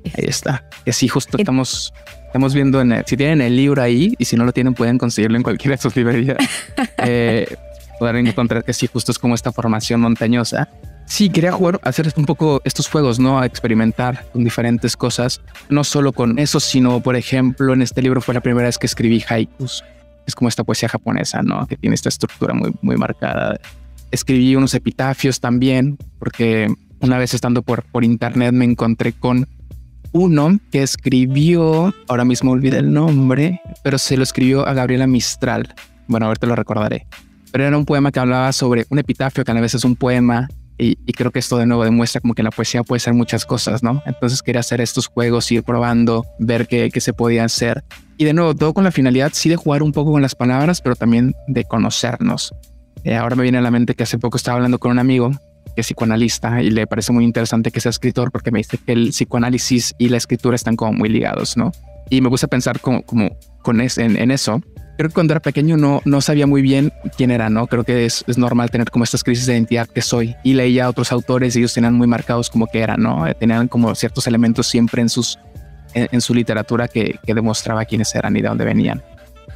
Ahí 0.06 0.26
está. 0.28 0.68
Y 0.86 0.90
así 0.90 1.08
justo 1.08 1.38
estamos, 1.38 1.94
estamos 2.26 2.54
viendo 2.54 2.82
en 2.82 3.04
si 3.06 3.18
tienen 3.18 3.42
el 3.42 3.56
libro 3.56 3.82
ahí 3.82 4.14
y 4.18 4.26
si 4.26 4.36
no 4.36 4.46
lo 4.46 4.52
tienen 4.52 4.74
pueden 4.74 4.98
conseguirlo 4.98 5.38
en 5.38 5.44
cualquiera 5.44 5.76
de 5.76 5.82
sus 5.82 5.96
librerías. 5.96 6.38
eh, 6.98 7.56
podrán 8.00 8.26
encontrar 8.26 8.64
que 8.64 8.74
sí, 8.74 8.88
justo 8.88 9.12
es 9.12 9.20
como 9.20 9.36
esta 9.36 9.52
formación 9.52 10.02
montañosa. 10.02 10.70
Sí, 11.10 11.30
quería 11.30 11.52
jugar, 11.52 11.82
hacer 11.84 12.14
un 12.16 12.26
poco 12.26 12.62
estos 12.64 12.88
juegos, 12.88 13.20
¿no? 13.20 13.40
A 13.40 13.46
experimentar 13.46 14.26
con 14.32 14.44
diferentes 14.44 14.96
cosas, 14.96 15.42
no 15.68 15.84
solo 15.84 16.14
con 16.14 16.40
eso, 16.40 16.60
sino, 16.60 17.02
por 17.02 17.16
ejemplo, 17.18 17.74
en 17.74 17.82
este 17.82 18.02
libro 18.02 18.22
fue 18.22 18.34
la 18.34 18.42
primera 18.42 18.68
vez 18.68 18.78
que 18.78 18.86
escribí 18.86 19.24
haikus. 19.28 19.84
Es 20.26 20.36
como 20.36 20.48
esta 20.48 20.64
poesía 20.64 20.88
japonesa, 20.88 21.42
¿no? 21.42 21.66
Que 21.68 21.76
tiene 21.76 21.96
esta 21.96 22.10
estructura 22.10 22.54
muy, 22.54 22.72
muy 22.82 22.96
marcada 22.96 23.60
escribí 24.12 24.56
unos 24.56 24.74
epitafios 24.74 25.40
también, 25.40 25.98
porque 26.18 26.74
una 27.02 27.18
vez 27.18 27.34
estando 27.34 27.62
por, 27.62 27.84
por 27.84 28.04
internet 28.04 28.54
me 28.54 28.66
encontré 28.66 29.14
con 29.14 29.48
uno 30.12 30.60
que 30.72 30.82
escribió, 30.82 31.94
ahora 32.08 32.26
mismo 32.26 32.52
olvidé 32.52 32.80
el 32.80 32.92
nombre, 32.92 33.62
pero 33.84 33.98
se 33.98 34.18
lo 34.18 34.24
escribió 34.24 34.68
a 34.68 34.74
Gabriela 34.74 35.06
Mistral. 35.06 35.76
Bueno, 36.08 36.26
ahorita 36.26 36.48
lo 36.48 36.56
recordaré. 36.56 37.06
Pero 37.52 37.66
era 37.66 37.78
un 37.78 37.86
poema 37.86 38.12
que 38.12 38.20
hablaba 38.20 38.52
sobre 38.52 38.86
un 38.90 39.00
epitafio, 39.00 39.44
que 39.44 39.52
a 39.52 39.56
veces 39.56 39.76
es 39.76 39.84
un 39.84 39.96
poema, 39.96 40.48
y, 40.80 40.96
creo 41.14 41.32
que 41.32 41.40
esto 41.40 41.58
de 41.58 41.66
nuevo 41.66 41.84
demuestra 41.84 42.22
como 42.22 42.34
que 42.34 42.44
la 42.44 42.52
poesía 42.52 42.84
puede 42.84 43.00
ser 43.00 43.14
muchas 43.14 43.46
cosas, 43.46 43.84
¿no? 43.84 44.02
Entonces 44.06 44.42
quería 44.42 44.62
hacer 44.62 44.80
estos 44.80 45.08
juegos, 45.08 45.52
ir 45.52 45.64
probando, 45.64 46.26
ver 46.40 46.68
qué, 46.68 46.90
qué 46.92 47.02
se 47.02 47.14
podía 47.14 47.44
hacer. 47.44 47.84
Y 48.18 48.26
de 48.26 48.34
nuevo, 48.34 48.56
todo 48.56 48.74
con 48.74 48.84
la 48.84 48.92
finalidad, 48.92 49.32
sí, 49.34 49.50
de 49.50 49.58
jugar 49.58 49.84
un 49.84 49.92
poco 49.92 50.12
con 50.12 50.22
las 50.22 50.36
palabras, 50.36 50.82
pero 50.82 50.96
también 50.96 51.36
de 51.48 51.66
conocernos. 51.66 52.54
Eh, 53.04 53.16
ahora 53.16 53.36
me 53.36 53.44
viene 53.44 53.58
a 53.58 53.62
la 53.62 53.72
mente 53.72 53.96
que 53.96 54.04
hace 54.04 54.18
poco 54.18 54.38
estaba 54.38 54.58
hablando 54.58 54.80
con 54.80 54.92
un 54.92 55.00
amigo 55.00 55.32
que 55.76 55.82
es 55.82 55.88
psicoanalista 55.88 56.62
y 56.62 56.72
le 56.72 56.88
parece 56.88 57.12
muy 57.12 57.24
interesante 57.24 57.72
que 57.72 57.80
sea 57.80 57.92
escritor 57.92 58.32
porque 58.32 58.52
me 58.52 58.60
dice 58.60 58.78
que 58.78 58.92
el 58.92 59.10
psicoanálisis 59.10 59.94
y 59.98 60.10
la 60.10 60.18
escritura 60.18 60.56
están 60.56 60.76
como 60.76 60.94
muy 60.94 61.10
ligados, 61.10 61.56
¿no? 61.58 61.72
Y 62.10 62.22
me 62.22 62.30
gusta 62.30 62.48
pensar 62.48 62.80
como, 62.80 63.04
como 63.04 63.38
con 63.62 63.80
en, 63.82 64.32
eso. 64.32 64.62
Creo 65.00 65.08
que 65.08 65.14
cuando 65.14 65.32
era 65.32 65.40
pequeño 65.40 65.78
no, 65.78 66.02
no 66.04 66.20
sabía 66.20 66.46
muy 66.46 66.62
bien 66.62 66.92
quién 67.16 67.32
era, 67.32 67.50
¿no? 67.50 67.68
Creo 67.68 67.86
que 67.86 68.04
es, 68.06 68.26
es 68.28 68.38
normal 68.38 68.70
tener 68.70 68.92
como 68.92 69.06
estas 69.06 69.24
crisis 69.24 69.46
de 69.46 69.54
identidad 69.54 69.88
que 69.88 70.02
soy. 70.02 70.36
Y 70.44 70.56
leía 70.56 70.88
a 70.88 70.90
otros 70.90 71.14
autores 71.14 71.56
y 71.56 71.60
ellos 71.60 71.74
tenían 71.74 71.94
muy 71.94 72.06
marcados 72.06 72.50
como 72.50 72.68
que 72.68 72.80
eran, 72.80 73.02
¿no? 73.02 73.24
Tenían 73.40 73.70
como 73.70 73.96
ciertos 73.96 74.28
elementos 74.28 74.68
siempre 74.68 75.02
en, 75.02 75.08
sus, 75.08 75.40
en, 75.94 76.20
su 76.20 76.34
literatura 76.34 76.90
que, 76.90 77.18
que 77.26 77.34
demostraba 77.34 77.86
quiénes 77.86 78.14
eran 78.14 78.36
y 78.36 78.42
de 78.42 78.50
dónde 78.50 78.66
venían 78.66 79.02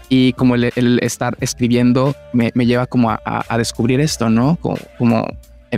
y 0.07 0.31
como 0.33 0.55
el, 0.55 0.99
estar 1.01 1.35
escribiendo 1.41 2.15
me, 2.31 2.51
lleva 2.65 2.85
como 2.85 3.11
a, 3.11 3.57
descubrir 3.57 3.99
esto, 3.99 4.29
¿no? 4.29 4.57
Como, 4.57 5.27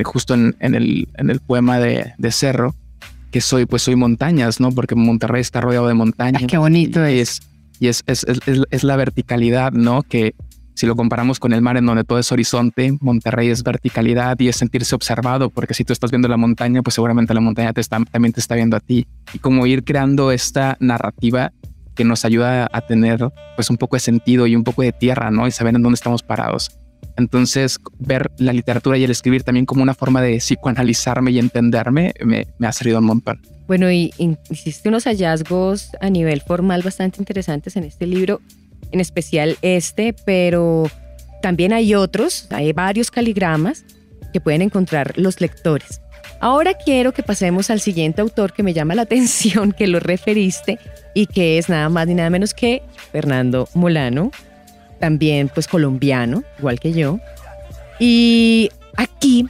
justo 0.03 0.35
en, 0.35 0.55
el, 0.59 1.07
en 1.17 1.29
el 1.31 1.39
poema 1.39 1.79
de, 1.79 2.13
Cerro, 2.29 2.75
que 3.31 3.41
soy, 3.41 3.65
pues 3.65 3.81
soy 3.81 3.95
montañas, 3.95 4.59
¿no? 4.59 4.71
Porque 4.71 4.93
Monterrey 4.93 5.41
está 5.41 5.61
rodeado 5.61 5.87
de 5.87 5.95
montañas. 5.95 6.43
qué 6.47 6.57
bonito 6.59 7.07
y 7.09 7.19
es. 7.19 7.41
Y 7.79 7.87
es, 7.87 8.03
es, 8.07 8.25
es, 8.25 8.83
la 8.83 8.95
verticalidad, 8.95 9.71
¿no? 9.71 10.03
Que 10.03 10.35
si 10.73 10.85
lo 10.85 10.95
comparamos 10.95 11.39
con 11.39 11.53
el 11.53 11.61
mar 11.61 11.77
en 11.77 11.85
donde 11.85 12.03
todo 12.03 12.19
es 12.19 12.31
horizonte, 12.31 12.97
Monterrey 13.01 13.49
es 13.49 13.63
verticalidad 13.63 14.39
y 14.39 14.49
es 14.49 14.55
sentirse 14.57 14.95
observado, 14.95 15.49
porque 15.49 15.73
si 15.73 15.83
tú 15.83 15.93
estás 15.93 16.11
viendo 16.11 16.27
la 16.27 16.37
montaña, 16.37 16.81
pues 16.81 16.95
seguramente 16.95 17.33
la 17.33 17.41
montaña 17.41 17.73
te 17.73 17.81
está, 17.81 17.99
también 18.11 18.33
te 18.33 18.39
está 18.39 18.55
viendo 18.55 18.77
a 18.77 18.79
ti. 18.79 19.07
Y 19.33 19.39
como 19.39 19.65
ir 19.65 19.83
creando 19.83 20.31
esta 20.31 20.77
narrativa 20.79 21.51
que 21.95 22.03
nos 22.03 22.25
ayuda 22.25 22.69
a 22.71 22.81
tener 22.81 23.29
pues 23.55 23.69
un 23.69 23.77
poco 23.77 23.95
de 23.95 24.01
sentido 24.01 24.47
y 24.47 24.55
un 24.55 24.63
poco 24.63 24.81
de 24.81 24.91
tierra, 24.91 25.31
¿no? 25.31 25.47
Y 25.47 25.51
saber 25.51 25.75
en 25.75 25.81
dónde 25.81 25.95
estamos 25.95 26.23
parados. 26.23 26.77
Entonces, 27.17 27.79
ver 27.97 28.29
la 28.37 28.51
literatura 28.51 28.97
y 28.97 29.03
el 29.03 29.11
escribir 29.11 29.43
también 29.43 29.65
como 29.65 29.81
una 29.81 29.93
forma 29.93 30.21
de 30.21 30.37
psicoanalizarme 30.37 31.31
y 31.31 31.39
entenderme 31.39 32.13
me, 32.23 32.47
ha 32.61 32.71
servido 32.73 32.99
un 32.99 33.05
montón. 33.05 33.41
Bueno, 33.67 33.89
y, 33.91 34.13
hiciste 34.49 34.89
unos 34.89 35.05
hallazgos 35.05 35.91
a 36.01 36.09
nivel 36.09 36.41
formal 36.41 36.81
bastante 36.81 37.21
interesantes 37.21 37.75
en 37.77 37.85
este 37.85 38.05
libro, 38.05 38.41
en 38.91 38.99
especial 38.99 39.57
este, 39.61 40.13
pero 40.25 40.89
también 41.41 41.73
hay 41.73 41.95
otros, 41.95 42.47
hay 42.51 42.73
varios 42.73 43.11
caligramas 43.11 43.85
que 44.33 44.41
pueden 44.41 44.61
encontrar 44.61 45.13
los 45.17 45.39
lectores. 45.39 46.01
Ahora 46.41 46.73
quiero 46.73 47.13
que 47.13 47.23
pasemos 47.23 47.69
al 47.69 47.79
siguiente 47.79 48.21
autor 48.21 48.53
que 48.53 48.61
me 48.61 48.73
llama 48.73 48.93
la 48.93 49.01
atención, 49.03 49.71
que 49.71 49.87
lo 49.87 49.99
referiste, 49.99 50.79
y 51.13 51.27
que 51.27 51.57
es 51.57 51.69
nada 51.69 51.87
más 51.89 52.07
ni 52.07 52.13
nada 52.13 52.29
menos 52.29 52.53
que 52.53 52.83
Fernando 53.11 53.69
Molano, 53.73 54.31
también 54.99 55.49
pues 55.53 55.67
colombiano, 55.67 56.43
igual 56.59 56.79
que 56.79 56.93
yo. 56.93 57.19
Y 57.99 58.69
aquí 58.97 59.47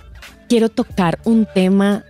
quiero 0.47 0.69
tocar 0.69 1.19
un 1.23 1.45
tema 1.45 2.03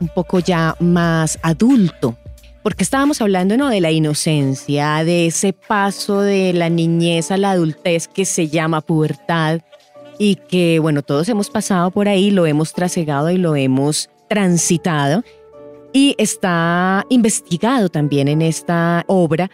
un 0.00 0.08
poco 0.08 0.38
ya 0.38 0.76
más 0.80 1.38
adulto, 1.42 2.16
porque 2.62 2.84
estábamos 2.84 3.20
hablando 3.20 3.56
¿no? 3.56 3.68
de 3.68 3.80
la 3.80 3.90
inocencia, 3.90 5.04
de 5.04 5.26
ese 5.26 5.52
paso 5.52 6.20
de 6.20 6.52
la 6.52 6.68
niñez 6.68 7.30
a 7.30 7.36
la 7.36 7.52
adultez 7.52 8.08
que 8.08 8.24
se 8.24 8.48
llama 8.48 8.80
pubertad 8.80 9.60
y 10.18 10.36
que 10.36 10.78
bueno, 10.78 11.02
todos 11.02 11.28
hemos 11.28 11.50
pasado 11.50 11.90
por 11.90 12.08
ahí, 12.08 12.30
lo 12.30 12.46
hemos 12.46 12.72
trasegado 12.72 13.30
y 13.30 13.38
lo 13.38 13.56
hemos 13.56 14.10
transitado 14.28 15.22
y 15.92 16.14
está 16.18 17.06
investigado 17.08 17.88
también 17.88 18.28
en 18.28 18.42
esta 18.42 19.04
obra, 19.06 19.50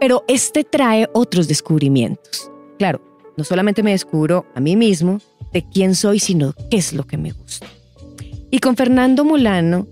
pero 0.00 0.24
este 0.26 0.64
trae 0.64 1.08
otros 1.12 1.48
descubrimientos. 1.48 2.50
Claro, 2.78 3.00
no 3.36 3.44
solamente 3.44 3.82
me 3.82 3.92
descubro 3.92 4.46
a 4.54 4.60
mí 4.60 4.76
mismo 4.76 5.18
de 5.52 5.64
quién 5.68 5.94
soy, 5.94 6.18
sino 6.18 6.54
qué 6.70 6.78
es 6.78 6.92
lo 6.92 7.06
que 7.06 7.16
me 7.16 7.32
gusta. 7.32 7.66
Y 8.50 8.58
con 8.58 8.76
Fernando 8.76 9.24
Molano 9.24 9.86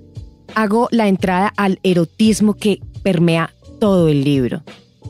hago 0.55 0.89
la 0.91 1.09
entrada 1.09 1.53
al 1.57 1.79
erotismo 1.83 2.55
que 2.55 2.81
permea 3.03 3.53
todo 3.81 4.09
el 4.09 4.25
libro. 4.25 4.63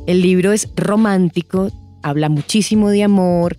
El 0.07 0.23
libro 0.23 0.53
es 0.53 0.69
romántico, 0.77 1.71
habla 2.03 2.29
muchísimo 2.29 2.91
de 2.91 3.05
amor, 3.05 3.57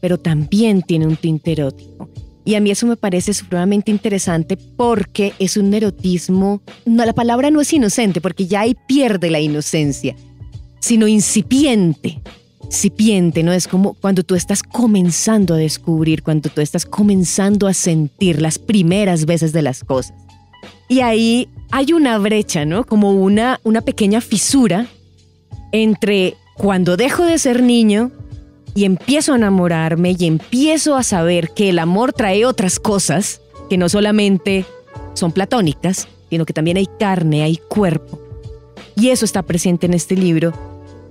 pero 0.00 0.18
también 0.18 0.82
tiene 0.82 1.06
un 1.06 1.16
tinte 1.16 1.52
erótico. 1.52 2.08
Y 2.44 2.54
a 2.54 2.60
mí 2.60 2.70
eso 2.70 2.86
me 2.86 2.96
parece 2.96 3.34
supremamente 3.34 3.90
interesante 3.90 4.56
porque 4.56 5.34
es 5.38 5.56
un 5.56 5.74
erotismo, 5.74 6.62
no, 6.86 7.04
la 7.04 7.12
palabra 7.12 7.50
no 7.50 7.60
es 7.60 7.72
inocente 7.72 8.20
porque 8.20 8.46
ya 8.46 8.60
ahí 8.60 8.74
pierde 8.86 9.30
la 9.30 9.40
inocencia, 9.40 10.16
sino 10.80 11.06
incipiente. 11.08 12.22
Incipiente, 12.68 13.42
¿no? 13.42 13.52
Es 13.52 13.66
como 13.66 13.94
cuando 13.94 14.22
tú 14.22 14.34
estás 14.34 14.62
comenzando 14.62 15.54
a 15.54 15.56
descubrir, 15.56 16.22
cuando 16.22 16.50
tú 16.50 16.60
estás 16.60 16.84
comenzando 16.84 17.66
a 17.66 17.74
sentir 17.74 18.42
las 18.42 18.58
primeras 18.58 19.24
veces 19.24 19.52
de 19.52 19.62
las 19.62 19.84
cosas. 19.84 20.14
Y 20.86 21.00
ahí 21.00 21.48
hay 21.70 21.92
una 21.92 22.18
brecha, 22.18 22.64
¿no? 22.66 22.84
Como 22.84 23.12
una, 23.12 23.58
una 23.64 23.80
pequeña 23.80 24.20
fisura 24.20 24.86
entre 25.72 26.36
cuando 26.56 26.96
dejo 26.96 27.24
de 27.24 27.38
ser 27.38 27.62
niño 27.62 28.10
y 28.74 28.84
empiezo 28.84 29.32
a 29.32 29.36
enamorarme 29.36 30.14
y 30.18 30.26
empiezo 30.26 30.94
a 30.94 31.02
saber 31.02 31.50
que 31.50 31.70
el 31.70 31.78
amor 31.78 32.12
trae 32.12 32.44
otras 32.44 32.78
cosas 32.78 33.40
que 33.68 33.78
no 33.78 33.88
solamente 33.88 34.66
son 35.14 35.32
platónicas, 35.32 36.06
sino 36.30 36.46
que 36.46 36.52
también 36.52 36.76
hay 36.76 36.86
carne, 36.98 37.42
hay 37.42 37.56
cuerpo. 37.56 38.20
Y 38.94 39.08
eso 39.08 39.24
está 39.24 39.42
presente 39.42 39.86
en 39.86 39.94
este 39.94 40.16
libro. 40.16 40.52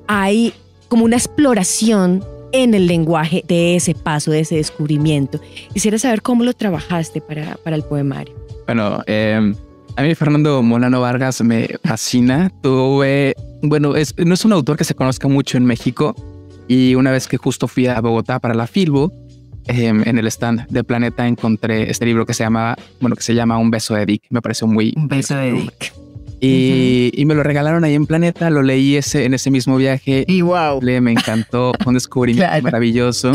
Hay 0.07 0.53
como 0.87 1.05
una 1.05 1.15
exploración 1.15 2.23
en 2.51 2.73
el 2.73 2.87
lenguaje 2.87 3.43
de 3.47 3.75
ese 3.75 3.93
paso, 3.93 4.31
de 4.31 4.41
ese 4.41 4.55
descubrimiento. 4.55 5.39
Quisiera 5.73 5.97
saber 5.97 6.21
cómo 6.21 6.43
lo 6.43 6.53
trabajaste 6.53 7.21
para, 7.21 7.57
para 7.63 7.75
el 7.75 7.83
poemario. 7.83 8.33
Bueno, 8.65 9.01
em, 9.05 9.55
a 9.95 10.01
mí 10.01 10.15
Fernando 10.15 10.61
Molano 10.61 11.01
Vargas 11.01 11.41
me 11.41 11.67
fascina. 11.83 12.51
Tuve 12.61 13.35
bueno, 13.61 13.95
es, 13.95 14.13
no 14.17 14.33
es 14.33 14.45
un 14.45 14.53
autor 14.53 14.77
que 14.77 14.83
se 14.83 14.95
conozca 14.95 15.27
mucho 15.27 15.57
en 15.57 15.65
México. 15.65 16.15
Y 16.67 16.95
una 16.95 17.11
vez 17.11 17.27
que 17.27 17.37
justo 17.37 17.67
fui 17.67 17.87
a 17.87 17.99
Bogotá 18.01 18.39
para 18.39 18.53
la 18.53 18.67
Filbo, 18.67 19.11
em, 19.67 20.03
en 20.05 20.17
el 20.17 20.27
stand 20.27 20.67
de 20.67 20.83
Planeta 20.83 21.27
encontré 21.27 21.89
este 21.89 22.05
libro 22.05 22.25
que 22.25 22.33
se 22.33 22.43
llama, 22.43 22.75
bueno, 22.99 23.15
que 23.15 23.23
se 23.23 23.33
llama 23.33 23.57
Un 23.57 23.71
beso 23.71 23.95
de 23.95 24.05
Dick. 24.05 24.23
Me 24.29 24.41
pareció 24.41 24.67
muy... 24.67 24.93
Un 24.95 25.07
beso 25.07 25.35
de 25.35 25.51
Dick. 25.53 25.93
Y, 26.39 27.11
y, 27.13 27.25
me 27.25 27.33
lo 27.33 27.41
regalaron 27.41 27.83
ahí 27.83 27.95
en 27.95 28.05
Planeta, 28.05 28.49
lo 28.49 28.61
leí 28.61 28.95
ese, 28.95 29.25
en 29.25 29.33
ese 29.33 29.49
mismo 29.49 29.75
viaje. 29.77 30.23
Y 30.27 30.41
wow. 30.41 30.79
Me 30.81 31.11
encantó, 31.11 31.73
un 31.85 31.95
descubrimiento 31.95 32.53
maravilloso. 32.61 33.31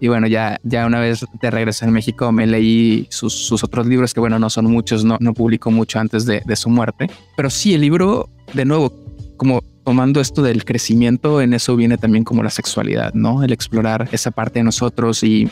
Y 0.00 0.08
bueno, 0.08 0.26
ya, 0.26 0.60
ya 0.62 0.86
una 0.86 1.00
vez 1.00 1.24
de 1.40 1.50
regreso 1.50 1.84
en 1.84 1.92
México 1.92 2.30
me 2.30 2.46
leí 2.46 3.06
sus, 3.10 3.32
sus, 3.32 3.64
otros 3.64 3.86
libros, 3.86 4.14
que 4.14 4.20
bueno, 4.20 4.38
no 4.38 4.50
son 4.50 4.66
muchos, 4.66 5.04
no, 5.04 5.16
no 5.20 5.34
publicó 5.34 5.70
mucho 5.70 5.98
antes 5.98 6.26
de, 6.26 6.42
de 6.44 6.56
su 6.56 6.68
muerte. 6.68 7.08
Pero 7.36 7.50
sí, 7.50 7.74
el 7.74 7.80
libro, 7.80 8.28
de 8.52 8.64
nuevo, 8.64 8.92
como 9.36 9.62
tomando 9.84 10.20
esto 10.20 10.42
del 10.42 10.64
crecimiento, 10.64 11.40
en 11.40 11.54
eso 11.54 11.74
viene 11.74 11.98
también 11.98 12.24
como 12.24 12.42
la 12.42 12.50
sexualidad, 12.50 13.14
¿no? 13.14 13.42
El 13.42 13.52
explorar 13.52 14.08
esa 14.12 14.30
parte 14.30 14.60
de 14.60 14.64
nosotros 14.64 15.22
y, 15.22 15.50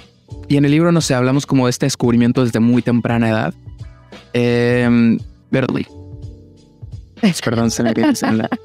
y 0.48 0.56
en 0.56 0.64
el 0.64 0.70
libro, 0.70 0.92
no 0.92 1.00
sé, 1.00 1.14
hablamos 1.14 1.46
como 1.46 1.66
de 1.66 1.70
este 1.70 1.86
descubrimiento 1.86 2.44
desde 2.44 2.60
muy 2.60 2.82
temprana 2.82 3.28
edad. 3.28 3.54
Eh, 4.34 5.18
Perdón, 7.44 7.70
se 7.70 7.82
me 7.82 7.92
la... 7.94 8.50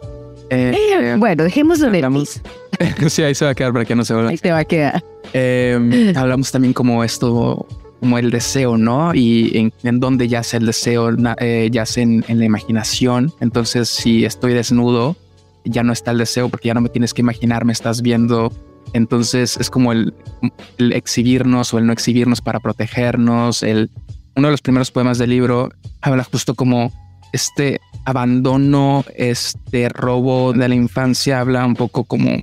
Eh, 0.50 0.74
eh, 0.74 1.16
bueno, 1.18 1.44
dejémoslo 1.44 1.92
ver. 1.92 2.08
sí, 3.10 3.22
ahí 3.22 3.36
se 3.36 3.44
va 3.44 3.52
a 3.52 3.54
quedar 3.54 3.74
para 3.74 3.84
que 3.84 3.96
no 3.96 4.06
se 4.06 4.14
vuelva. 4.14 4.30
Ahí 4.30 4.38
se 4.38 4.50
va 4.50 4.60
a 4.60 4.66
quedar. 4.66 5.04
Eh, 5.34 6.14
hablamos 6.16 6.52
también 6.54 6.74
como 6.74 7.04
esto, 7.04 7.68
como 8.00 8.18
el 8.18 8.32
deseo, 8.32 8.78
¿no? 8.78 9.14
Y 9.14 9.58
en, 9.58 9.74
en 9.84 10.00
donde 10.00 10.30
yace 10.30 10.56
el 10.56 10.66
deseo, 10.66 11.10
eh, 11.40 11.68
yace 11.70 12.02
en, 12.02 12.24
en 12.30 12.40
la 12.40 12.46
imaginación. 12.46 13.34
Entonces, 13.42 13.90
si 13.90 14.24
estoy 14.24 14.54
desnudo, 14.54 15.18
ya 15.66 15.84
no 15.84 15.92
está 15.92 16.12
el 16.12 16.18
deseo 16.18 16.50
porque 16.50 16.68
ya 16.68 16.74
no 16.74 16.82
me 16.82 16.90
tienes 16.90 17.14
que 17.14 17.22
imaginar, 17.22 17.66
me 17.66 17.74
estás 17.74 18.02
viendo. 18.02 18.52
Entonces 18.94 19.58
es 19.58 19.70
como 19.70 19.92
el, 19.92 20.14
el 20.78 20.94
exhibirnos 20.94 21.74
o 21.74 21.78
el 21.78 21.86
no 21.86 21.94
exhibirnos 21.94 22.42
para 22.42 22.60
protegernos. 22.60 23.64
El, 23.64 23.90
uno 24.36 24.48
de 24.48 24.52
los 24.52 24.62
primeros 24.62 24.92
poemas 24.92 25.18
del 25.18 25.32
libro 25.32 25.70
habla 26.02 26.24
justo 26.24 26.56
como 26.56 26.92
este 27.34 27.82
abandono, 28.08 29.04
este 29.16 29.90
robo 29.90 30.54
de 30.54 30.70
la 30.70 30.76
infancia, 30.76 31.42
habla 31.42 31.66
un 31.66 31.76
poco 31.76 32.06
como 32.06 32.42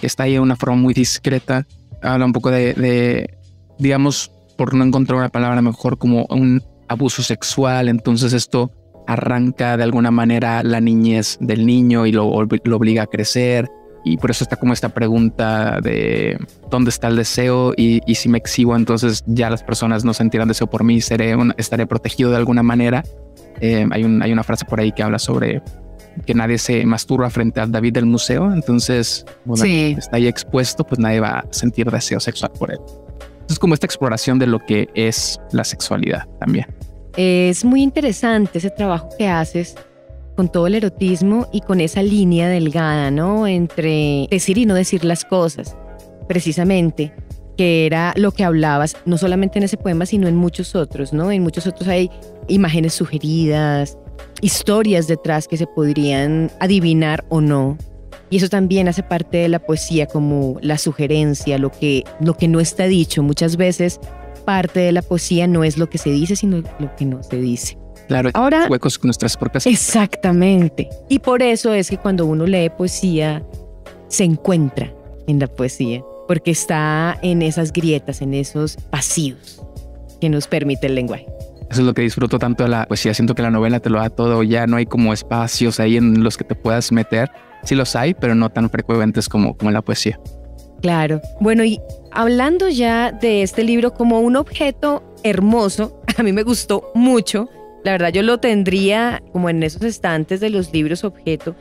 que 0.00 0.06
está 0.06 0.22
ahí 0.22 0.34
de 0.34 0.40
una 0.40 0.54
forma 0.54 0.76
muy 0.76 0.94
discreta, 0.94 1.66
habla 2.00 2.24
un 2.24 2.32
poco 2.32 2.52
de, 2.52 3.36
digamos, 3.80 4.30
por 4.56 4.74
no 4.74 4.84
encontrar 4.84 5.18
una 5.18 5.28
palabra 5.28 5.60
mejor, 5.60 5.98
como 5.98 6.24
un 6.30 6.62
abuso 6.86 7.24
sexual, 7.24 7.88
entonces 7.88 8.32
esto 8.32 8.70
arranca 9.08 9.76
de 9.76 9.82
alguna 9.82 10.12
manera 10.12 10.62
la 10.62 10.80
niñez 10.80 11.36
del 11.40 11.66
niño 11.66 12.06
y 12.06 12.12
lo, 12.12 12.30
lo 12.64 12.76
obliga 12.76 13.02
a 13.02 13.06
crecer. 13.06 13.68
Y 14.04 14.18
por 14.18 14.30
eso 14.30 14.44
está 14.44 14.54
como 14.54 14.72
esta 14.72 14.90
pregunta 14.90 15.80
de 15.82 16.38
dónde 16.70 16.90
está 16.90 17.08
el 17.08 17.16
deseo 17.16 17.74
y, 17.76 18.00
si 18.14 18.28
me 18.28 18.38
exhibo, 18.38 18.76
entonces 18.76 19.24
ya 19.26 19.50
las 19.50 19.64
personas 19.64 20.04
no 20.04 20.14
sentirán 20.14 20.46
deseo 20.46 20.68
por 20.68 20.84
mí, 20.84 21.00
seré 21.00 21.34
estaré 21.56 21.88
protegido 21.88 22.30
de 22.30 22.36
alguna 22.36 22.62
manera. 22.62 23.02
Eh, 23.60 23.86
hay, 23.90 24.04
un, 24.04 24.22
hay 24.22 24.32
una 24.32 24.42
frase 24.42 24.64
por 24.64 24.80
ahí 24.80 24.92
que 24.92 25.02
habla 25.02 25.18
sobre 25.18 25.62
que 26.24 26.34
nadie 26.34 26.58
se 26.58 26.84
masturba 26.86 27.28
frente 27.30 27.60
al 27.60 27.70
David 27.70 27.94
del 27.94 28.06
museo, 28.06 28.52
entonces 28.52 29.26
bueno, 29.44 29.64
sí. 29.64 29.94
está 29.98 30.16
ahí 30.16 30.26
expuesto, 30.26 30.84
pues 30.84 30.98
nadie 30.98 31.20
va 31.20 31.40
a 31.40 31.46
sentir 31.50 31.90
deseo 31.90 32.20
sexual 32.20 32.52
por 32.58 32.70
él. 32.70 32.78
Es 33.48 33.58
como 33.58 33.74
esta 33.74 33.86
exploración 33.86 34.38
de 34.38 34.46
lo 34.46 34.58
que 34.58 34.88
es 34.94 35.38
la 35.52 35.64
sexualidad 35.64 36.26
también. 36.40 36.66
Es 37.16 37.64
muy 37.64 37.82
interesante 37.82 38.58
ese 38.58 38.70
trabajo 38.70 39.08
que 39.16 39.28
haces 39.28 39.76
con 40.36 40.50
todo 40.50 40.66
el 40.66 40.74
erotismo 40.74 41.48
y 41.52 41.62
con 41.62 41.80
esa 41.80 42.02
línea 42.02 42.48
delgada, 42.48 43.10
¿no? 43.10 43.46
Entre 43.46 44.26
decir 44.30 44.58
y 44.58 44.66
no 44.66 44.74
decir 44.74 45.04
las 45.04 45.24
cosas, 45.24 45.76
precisamente, 46.28 47.12
que 47.56 47.86
era 47.86 48.12
lo 48.16 48.32
que 48.32 48.44
hablabas, 48.44 48.96
no 49.06 49.18
solamente 49.18 49.58
en 49.58 49.64
ese 49.64 49.76
poema, 49.76 50.06
sino 50.06 50.28
en 50.28 50.36
muchos 50.36 50.74
otros, 50.74 51.12
¿no? 51.12 51.30
En 51.30 51.42
muchos 51.42 51.66
otros 51.66 51.88
hay 51.88 52.10
imágenes 52.48 52.94
sugeridas, 52.94 53.98
historias 54.40 55.06
detrás 55.06 55.48
que 55.48 55.56
se 55.56 55.66
podrían 55.66 56.50
adivinar 56.60 57.24
o 57.28 57.40
no. 57.40 57.78
Y 58.28 58.38
eso 58.38 58.48
también 58.48 58.88
hace 58.88 59.02
parte 59.02 59.38
de 59.38 59.48
la 59.48 59.60
poesía 59.60 60.06
como 60.06 60.58
la 60.60 60.78
sugerencia, 60.78 61.58
lo 61.58 61.70
que, 61.70 62.04
lo 62.20 62.36
que 62.36 62.48
no 62.48 62.60
está 62.60 62.84
dicho. 62.84 63.22
Muchas 63.22 63.56
veces 63.56 64.00
parte 64.44 64.80
de 64.80 64.92
la 64.92 65.02
poesía 65.02 65.46
no 65.46 65.64
es 65.64 65.78
lo 65.78 65.88
que 65.88 65.98
se 65.98 66.10
dice, 66.10 66.36
sino 66.36 66.62
lo 66.78 66.96
que 66.96 67.04
no 67.04 67.22
se 67.22 67.36
dice. 67.36 67.78
Claro, 68.08 68.30
ahora 68.34 68.66
huecos 68.68 68.98
con 68.98 69.08
nuestras 69.08 69.36
propias. 69.36 69.66
Exactamente. 69.66 70.88
Y 71.08 71.18
por 71.18 71.42
eso 71.42 71.72
es 71.72 71.90
que 71.90 71.98
cuando 71.98 72.26
uno 72.26 72.46
lee 72.46 72.70
poesía, 72.70 73.44
se 74.08 74.24
encuentra 74.24 74.92
en 75.26 75.40
la 75.40 75.48
poesía, 75.48 76.04
porque 76.26 76.50
está 76.50 77.18
en 77.22 77.42
esas 77.42 77.72
grietas, 77.72 78.22
en 78.22 78.34
esos 78.34 78.76
vacíos 78.90 79.62
que 80.20 80.28
nos 80.28 80.46
permite 80.46 80.86
el 80.86 80.94
lenguaje. 80.94 81.26
Eso 81.70 81.80
es 81.80 81.86
lo 81.86 81.94
que 81.94 82.02
disfruto 82.02 82.38
tanto 82.38 82.62
de 82.64 82.70
la 82.70 82.86
poesía. 82.86 83.12
Siento 83.12 83.34
que 83.34 83.42
la 83.42 83.50
novela 83.50 83.80
te 83.80 83.90
lo 83.90 83.98
da 83.98 84.08
todo, 84.08 84.42
ya 84.42 84.66
no 84.66 84.76
hay 84.76 84.86
como 84.86 85.12
espacios 85.12 85.80
ahí 85.80 85.96
en 85.96 86.22
los 86.22 86.36
que 86.36 86.44
te 86.44 86.54
puedas 86.54 86.92
meter. 86.92 87.30
Sí 87.64 87.74
los 87.74 87.96
hay, 87.96 88.14
pero 88.14 88.34
no 88.34 88.50
tan 88.50 88.70
frecuentes 88.70 89.28
como, 89.28 89.56
como 89.56 89.70
en 89.70 89.74
la 89.74 89.82
poesía. 89.82 90.20
Claro. 90.80 91.20
Bueno, 91.40 91.64
y 91.64 91.80
hablando 92.12 92.68
ya 92.68 93.10
de 93.10 93.42
este 93.42 93.64
libro 93.64 93.94
como 93.94 94.20
un 94.20 94.36
objeto 94.36 95.02
hermoso, 95.24 96.00
a 96.16 96.22
mí 96.22 96.32
me 96.32 96.44
gustó 96.44 96.90
mucho. 96.94 97.48
La 97.82 97.92
verdad, 97.92 98.10
yo 98.10 98.22
lo 98.22 98.38
tendría 98.38 99.22
como 99.32 99.50
en 99.50 99.62
esos 99.62 99.82
estantes 99.82 100.40
de 100.40 100.50
los 100.50 100.72
libros 100.72 101.04
objeto, 101.04 101.54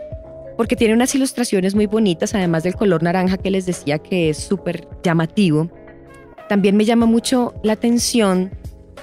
porque 0.57 0.75
tiene 0.75 0.93
unas 0.93 1.13
ilustraciones 1.15 1.75
muy 1.75 1.85
bonitas, 1.85 2.33
además 2.33 2.63
del 2.63 2.75
color 2.75 3.03
naranja 3.03 3.37
que 3.37 3.51
les 3.51 3.65
decía 3.65 3.99
que 3.99 4.29
es 4.29 4.37
súper 4.37 4.87
llamativo. 5.03 5.69
También 6.49 6.77
me 6.77 6.85
llama 6.85 7.05
mucho 7.05 7.53
la 7.63 7.73
atención 7.73 8.51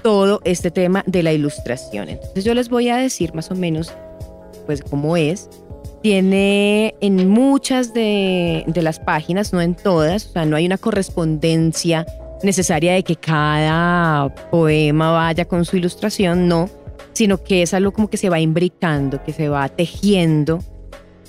todo 0.03 0.41
este 0.45 0.71
tema 0.71 1.05
de 1.07 1.23
la 1.23 1.33
ilustración. 1.33 2.09
Entonces 2.09 2.45
yo 2.45 2.55
les 2.55 2.69
voy 2.69 2.88
a 2.88 2.97
decir 2.97 3.35
más 3.35 3.51
o 3.51 3.55
menos 3.55 3.93
pues 4.67 4.83
cómo 4.83 5.17
es. 5.17 5.49
Tiene 6.03 6.95
en 7.01 7.29
muchas 7.29 7.95
de, 7.95 8.65
de 8.67 8.83
las 8.83 8.99
páginas, 8.99 9.53
no 9.53 9.61
en 9.61 9.75
todas, 9.75 10.27
o 10.27 10.33
sea, 10.33 10.45
no 10.45 10.57
hay 10.57 10.67
una 10.67 10.79
correspondencia 10.79 12.07
necesaria 12.43 12.95
de 12.95 13.05
que 13.05 13.15
cada 13.17 14.35
poema 14.51 15.12
vaya 15.12 15.45
con 15.45 15.65
su 15.65 15.77
ilustración, 15.77 16.49
no, 16.49 16.69
sino 17.12 17.43
que 17.43 17.62
es 17.62 17.73
algo 17.75 17.93
como 17.93 18.11
que 18.11 18.17
se 18.17 18.29
va 18.29 18.41
imbricando, 18.41 19.23
que 19.23 19.33
se 19.33 19.49
va 19.49 19.69
tejiendo. 19.69 20.59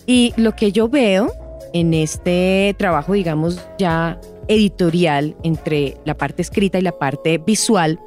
Y 0.06 0.34
lo 0.38 0.56
que 0.56 0.72
yo 0.72 0.89
veo 0.89 1.32
en 1.74 1.94
este 1.94 2.76
trabajo, 2.78 3.13
digamos, 3.13 3.60
ya 3.78 4.20
editorial 4.48 5.36
entre 5.44 5.98
la 6.06 6.16
parte 6.16 6.42
escrita 6.42 6.78
y 6.78 6.82
la 6.82 6.98
parte 6.98 7.38
visual, 7.38 8.00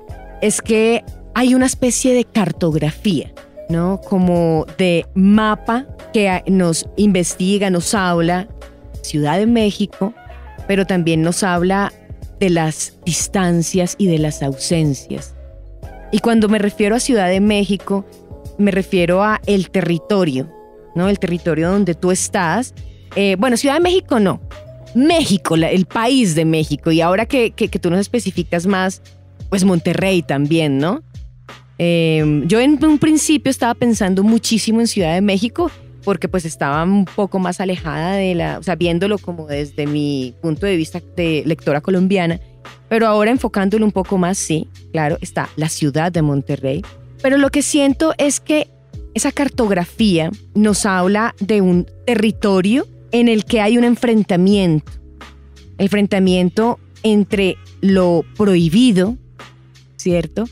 es 0.43 0.61
que 0.61 1.05
hay 1.35 1.55
una 1.55 1.67
especie 1.67 2.15
de 2.15 2.25
cartografía, 2.25 3.33
¿no? 3.69 4.01
Como 4.01 4.67
de 4.79 5.07
mapa 5.15 5.87
que 6.13 6.43
nos 6.47 6.89
investiga, 6.97 7.71
nos 7.71 7.95
habla 7.95 8.49
Ciudad 9.03 9.39
de 9.39 9.47
México, 9.47 10.15
pero 10.67 10.87
también 10.87 11.23
nos 11.23 11.43
habla 11.43 11.93
de 12.41 12.51
las 12.51 12.95
distancias 13.05 13.95
y 13.99 14.07
de 14.07 14.19
las 14.19 14.43
ausencias. 14.43 15.35
Y 16.13 16.19
cuando 16.21 16.49
me 16.49 16.59
refiero 16.59 16.97
a 16.97 17.01
Ciudad 17.01 17.29
de 17.29 17.41
México, 17.41 18.05
me 18.59 18.71
refiero 18.71 19.23
a 19.23 19.41
el 19.47 19.71
territorio, 19.71 20.51
¿no? 20.97 21.09
El 21.09 21.19
territorio 21.19 21.71
donde 21.71 21.95
tú 21.95 22.11
estás. 22.11 22.75
Eh, 23.15 23.37
bueno, 23.39 23.57
Ciudad 23.57 23.77
de 23.77 23.81
México 23.81 24.19
no. 24.19 24.41
México, 24.95 25.55
el 25.55 25.87
país 25.87 26.35
de 26.35 26.45
México. 26.45 26.91
Y 26.91 27.01
ahora 27.03 27.27
que, 27.27 27.53
que, 27.53 27.69
tú 27.69 27.91
nos 27.91 28.01
especificas 28.01 28.67
más 28.67 29.03
pues 29.51 29.63
Monterrey 29.65 30.23
también, 30.23 30.79
¿no? 30.79 31.03
Eh, 31.79 32.43
yo 32.47 32.59
en 32.59 32.83
un 32.85 32.99
principio 32.99 33.51
estaba 33.51 33.75
pensando 33.75 34.23
muchísimo 34.23 34.81
en 34.81 34.87
Ciudad 34.87 35.15
de 35.15 35.21
México 35.21 35.71
porque 36.07 36.29
pues 36.29 36.45
estaba 36.45 36.85
un 36.85 37.05
poco 37.05 37.41
más 37.41 37.61
alejada 37.61 38.13
de 38.13 38.37
la, 38.37 38.59
o 38.61 38.63
sea, 38.63 38.77
viéndolo 38.77 39.19
como 39.19 39.49
desde 39.49 39.87
mi 39.87 40.35
punto 40.41 40.65
de 40.65 40.77
vista 40.77 41.03
de 41.17 41.43
lectora 41.45 41.81
colombiana, 41.81 42.39
pero 42.89 43.09
ahora 43.09 43.33
enfocándolo 43.33 43.85
un 43.85 43.91
poco 43.91 44.17
más, 44.17 44.39
sí, 44.39 44.69
claro, 44.93 45.19
está 45.21 45.49
la 45.57 45.69
ciudad 45.69 46.13
de 46.13 46.23
Monterrey, 46.23 46.85
pero 47.23 47.39
lo 47.39 47.51
que 47.51 47.61
siento 47.61 48.15
es 48.19 48.39
que 48.39 48.69
esa 49.17 49.33
cartografía 49.33 50.31
nos 50.55 50.85
habla 50.85 51.35
de 51.41 51.63
un 51.63 51.87
territorio 52.05 52.87
en 53.13 53.29
el 53.29 53.47
que 53.47 53.63
hay 53.63 53.79
un 53.79 53.85
enfrentamiento, 53.85 54.93
enfrentamiento 55.79 56.79
entre 57.03 57.57
lo 57.81 58.27
prohibido, 58.37 59.17
¿cierto? 59.97 60.45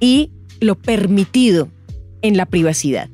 Y 0.00 0.30
lo 0.60 0.76
permitido 0.76 1.68
en 2.22 2.38
la 2.38 2.46
privacidad. 2.46 3.10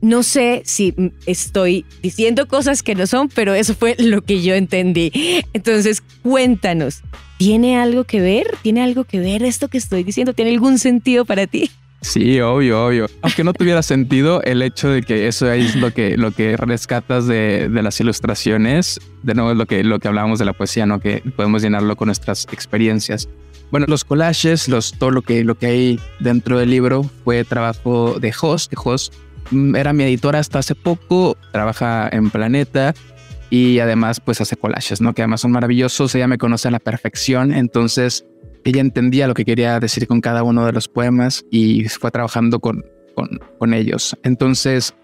No 0.00 0.24
sé 0.24 0.62
si 0.64 0.96
estoy 1.26 1.86
diciendo 2.02 2.48
cosas 2.48 2.82
que 2.82 2.96
no 2.96 3.06
son, 3.06 3.28
pero 3.28 3.54
eso 3.54 3.76
fue 3.76 3.94
lo 4.00 4.22
que 4.22 4.42
yo 4.42 4.56
entendí. 4.56 5.12
Entonces, 5.52 6.02
cuéntanos, 6.24 7.02
¿tiene 7.38 7.78
algo 7.78 8.02
que 8.02 8.20
ver? 8.20 8.48
¿Tiene 8.62 8.82
algo 8.82 9.04
que 9.04 9.20
ver 9.20 9.44
esto 9.44 9.68
que 9.68 9.78
estoy 9.78 10.02
diciendo? 10.02 10.34
¿Tiene 10.34 10.50
algún 10.50 10.80
sentido 10.80 11.24
para 11.24 11.46
ti? 11.46 11.70
Sí, 12.04 12.38
obvio, 12.38 12.84
obvio. 12.84 13.06
Aunque 13.22 13.44
no 13.44 13.54
tuviera 13.54 13.82
sentido 13.82 14.42
el 14.42 14.60
hecho 14.60 14.90
de 14.90 15.02
que 15.02 15.26
eso 15.26 15.50
es 15.50 15.74
lo 15.74 15.90
que, 15.90 16.18
lo 16.18 16.32
que 16.32 16.54
rescatas 16.58 17.26
de, 17.26 17.70
de 17.70 17.82
las 17.82 17.98
ilustraciones, 17.98 19.00
de 19.22 19.34
nuevo 19.34 19.52
es 19.52 19.56
lo 19.56 19.64
que, 19.64 19.82
lo 19.82 19.98
que 19.98 20.08
hablábamos 20.08 20.38
de 20.38 20.44
la 20.44 20.52
poesía, 20.52 20.84
¿no? 20.84 21.00
Que 21.00 21.22
podemos 21.34 21.62
llenarlo 21.62 21.96
con 21.96 22.06
nuestras 22.06 22.46
experiencias. 22.52 23.26
Bueno, 23.70 23.86
los 23.88 24.04
collages, 24.04 24.68
los, 24.68 24.92
todo 24.92 25.12
lo 25.12 25.22
que, 25.22 25.44
lo 25.44 25.54
que 25.54 25.66
hay 25.66 26.00
dentro 26.20 26.58
del 26.58 26.70
libro 26.70 27.04
fue 27.24 27.42
trabajo 27.42 28.18
de 28.20 28.32
Jos, 28.32 28.68
que 28.68 28.76
Jos 28.76 29.10
mm, 29.50 29.74
era 29.74 29.94
mi 29.94 30.04
editora 30.04 30.40
hasta 30.40 30.58
hace 30.58 30.74
poco, 30.74 31.38
trabaja 31.52 32.10
en 32.12 32.28
Planeta 32.28 32.94
y 33.48 33.78
además 33.78 34.20
pues 34.20 34.42
hace 34.42 34.56
collages, 34.56 35.00
¿no? 35.00 35.14
Que 35.14 35.22
además 35.22 35.40
son 35.40 35.52
maravillosos, 35.52 36.14
ella 36.14 36.28
me 36.28 36.36
conoce 36.36 36.68
a 36.68 36.70
la 36.70 36.80
perfección, 36.80 37.54
entonces 37.54 38.26
ella 38.64 38.80
entendía 38.80 39.28
lo 39.28 39.34
que 39.34 39.44
quería 39.44 39.78
decir 39.78 40.06
con 40.06 40.20
cada 40.20 40.42
uno 40.42 40.66
de 40.66 40.72
los 40.72 40.88
poemas 40.88 41.44
y 41.50 41.84
fue 41.88 42.10
trabajando 42.10 42.58
con, 42.58 42.84
con, 43.58 43.74
ellos. 43.74 44.16
Entonces, 44.22 44.94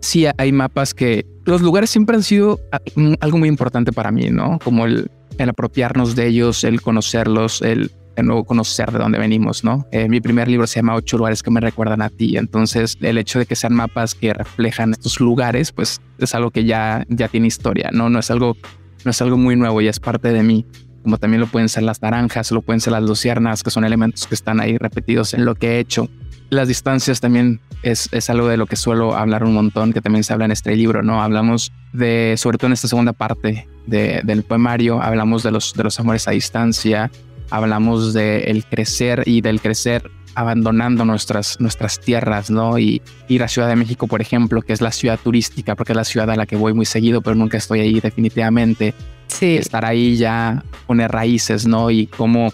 sí 0.00 0.26
hay 0.38 0.52
mapas 0.52 0.94
que 0.94 1.26
los 1.44 1.60
lugares 1.62 1.90
siempre 1.90 2.16
han 2.16 2.22
sido 2.22 2.60
ah, 2.72 2.80
algo 3.20 3.38
muy 3.38 3.48
importante 3.48 3.92
para 3.92 4.10
mí, 4.10 4.30
¿no? 4.30 4.58
Como 4.62 4.86
el, 4.86 5.10
apropiarnos 5.38 6.16
de 6.16 6.26
ellos, 6.26 6.64
el 6.64 6.80
conocerlos, 6.80 7.62
el 7.62 7.90
de 8.16 8.22
nuevo 8.22 8.44
conocer 8.44 8.90
de 8.92 8.98
dónde 8.98 9.18
venimos, 9.18 9.62
¿no? 9.62 9.86
Eh, 9.92 10.08
mi 10.08 10.20
primer 10.22 10.48
libro 10.48 10.66
se 10.66 10.76
llama 10.76 10.94
Ocho 10.94 11.18
lugares 11.18 11.42
que 11.42 11.50
me 11.50 11.60
recuerdan 11.60 12.00
a 12.00 12.08
ti. 12.08 12.38
Entonces, 12.38 12.96
el 13.02 13.18
hecho 13.18 13.38
de 13.38 13.46
que 13.46 13.54
sean 13.54 13.74
mapas 13.74 14.14
que 14.14 14.32
reflejan 14.32 14.92
estos 14.92 15.20
lugares, 15.20 15.70
pues 15.70 16.00
es 16.18 16.34
algo 16.34 16.50
que 16.50 16.64
ya, 16.64 17.04
ya 17.08 17.28
tiene 17.28 17.48
historia, 17.48 17.90
¿no? 17.92 18.08
No 18.08 18.18
es 18.18 18.30
algo, 18.30 18.56
no 19.04 19.10
es 19.10 19.20
algo 19.20 19.36
muy 19.36 19.54
nuevo, 19.54 19.82
ya 19.82 19.90
es 19.90 20.00
parte 20.00 20.32
de 20.32 20.42
mí 20.42 20.64
como 21.06 21.18
también 21.18 21.40
lo 21.40 21.46
pueden 21.46 21.68
ser 21.68 21.84
las 21.84 22.02
naranjas, 22.02 22.50
lo 22.50 22.62
pueden 22.62 22.80
ser 22.80 22.92
las 22.92 23.04
luciernas, 23.04 23.62
que 23.62 23.70
son 23.70 23.84
elementos 23.84 24.26
que 24.26 24.34
están 24.34 24.58
ahí 24.58 24.76
repetidos 24.76 25.34
en 25.34 25.44
lo 25.44 25.54
que 25.54 25.76
he 25.76 25.78
hecho. 25.78 26.08
Las 26.50 26.66
distancias 26.66 27.20
también 27.20 27.60
es, 27.84 28.08
es 28.10 28.28
algo 28.28 28.48
de 28.48 28.56
lo 28.56 28.66
que 28.66 28.74
suelo 28.74 29.14
hablar 29.14 29.44
un 29.44 29.54
montón, 29.54 29.92
que 29.92 30.00
también 30.00 30.24
se 30.24 30.32
habla 30.32 30.46
en 30.46 30.50
este 30.50 30.74
libro, 30.74 31.04
¿no? 31.04 31.22
Hablamos 31.22 31.70
de, 31.92 32.34
sobre 32.36 32.58
todo 32.58 32.66
en 32.66 32.72
esta 32.72 32.88
segunda 32.88 33.12
parte 33.12 33.68
del 33.86 34.42
poemario, 34.42 35.00
hablamos 35.00 35.44
de 35.44 35.52
los, 35.52 35.74
de 35.74 35.84
los 35.84 36.00
amores 36.00 36.26
a 36.26 36.32
distancia, 36.32 37.08
hablamos 37.50 38.12
del 38.12 38.64
crecer 38.64 39.22
y 39.26 39.42
del 39.42 39.60
crecer 39.60 40.10
abandonando 40.34 41.04
nuestras, 41.04 41.60
nuestras 41.60 42.00
tierras, 42.00 42.50
¿no? 42.50 42.80
Y 42.80 43.00
ir 43.28 43.44
a 43.44 43.48
Ciudad 43.48 43.68
de 43.68 43.76
México, 43.76 44.08
por 44.08 44.20
ejemplo, 44.20 44.60
que 44.60 44.72
es 44.72 44.80
la 44.80 44.90
ciudad 44.90 45.20
turística, 45.22 45.76
porque 45.76 45.92
es 45.92 45.96
la 45.96 46.04
ciudad 46.04 46.28
a 46.30 46.34
la 46.34 46.46
que 46.46 46.56
voy 46.56 46.74
muy 46.74 46.84
seguido, 46.84 47.22
pero 47.22 47.36
nunca 47.36 47.58
estoy 47.58 47.78
ahí 47.78 48.00
definitivamente 48.00 48.92
estar 49.40 49.84
ahí 49.84 50.16
ya, 50.16 50.64
poner 50.86 51.10
raíces, 51.10 51.66
¿no? 51.66 51.90
Y 51.90 52.06
cómo 52.06 52.52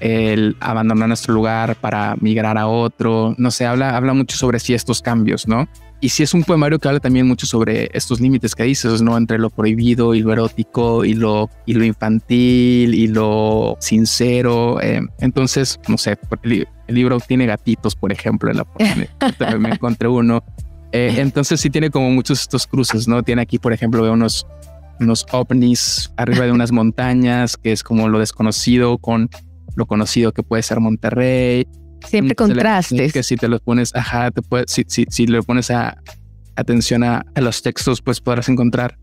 el 0.00 0.56
abandonar 0.60 1.08
nuestro 1.08 1.34
lugar 1.34 1.76
para 1.76 2.16
migrar 2.20 2.56
a 2.58 2.66
otro, 2.66 3.34
no 3.38 3.50
sé, 3.50 3.66
habla, 3.66 3.96
habla 3.96 4.14
mucho 4.14 4.36
sobre 4.36 4.58
sí 4.58 4.74
estos 4.74 5.02
cambios, 5.02 5.46
¿no? 5.46 5.68
Y 6.02 6.08
sí 6.08 6.22
es 6.22 6.32
un 6.32 6.44
poemario 6.44 6.78
que 6.78 6.88
habla 6.88 7.00
también 7.00 7.28
mucho 7.28 7.44
sobre 7.46 7.90
estos 7.92 8.20
límites 8.20 8.54
que 8.54 8.62
dices, 8.62 9.02
¿no? 9.02 9.18
Entre 9.18 9.38
lo 9.38 9.50
prohibido 9.50 10.14
y 10.14 10.22
lo 10.22 10.32
erótico 10.32 11.04
y 11.04 11.12
lo, 11.12 11.50
y 11.66 11.74
lo 11.74 11.84
infantil 11.84 12.94
y 12.94 13.06
lo 13.06 13.76
sincero. 13.80 14.80
Eh, 14.80 15.02
entonces, 15.18 15.78
no 15.88 15.98
sé, 15.98 16.18
el, 16.42 16.66
libro 16.88 17.20
tiene 17.20 17.44
gatitos, 17.44 17.94
por 17.94 18.12
ejemplo, 18.12 18.50
en 18.50 18.56
la 18.56 18.66
me 19.58 19.68
encontré 19.68 20.08
uno. 20.08 20.42
Eh, 20.92 21.16
entonces 21.18 21.60
sí 21.60 21.68
tiene 21.68 21.90
como 21.90 22.10
muchos 22.10 22.40
estos 22.40 22.66
cruces, 22.66 23.06
¿no? 23.06 23.22
Tiene 23.22 23.42
aquí, 23.42 23.58
por 23.58 23.74
ejemplo, 23.74 24.02
veo 24.02 24.14
unos 24.14 24.46
unos 25.00 25.26
ovnis 25.32 26.12
arriba 26.16 26.44
de 26.44 26.52
unas 26.52 26.72
montañas, 26.72 27.56
que 27.56 27.72
es 27.72 27.82
como 27.82 28.08
lo 28.08 28.18
desconocido 28.18 28.98
con 28.98 29.28
lo 29.76 29.86
conocido 29.86 30.32
que 30.32 30.42
puede 30.42 30.62
ser 30.62 30.80
Monterrey. 30.80 31.66
Siempre 32.06 32.34
contrastes. 32.34 33.12
Que 33.12 33.22
si 33.22 33.36
te 33.36 33.48
los 33.48 33.60
pones, 33.60 33.94
ajá, 33.94 34.30
te 34.30 34.42
puede, 34.42 34.64
si, 34.68 34.84
si, 34.86 35.04
si 35.08 35.26
le 35.26 35.42
pones 35.42 35.70
a, 35.70 35.98
atención 36.56 37.02
a, 37.04 37.24
los 37.36 37.62
textos, 37.62 38.00
pues 38.02 38.20
podrás 38.20 38.48
encontrar 38.48 38.98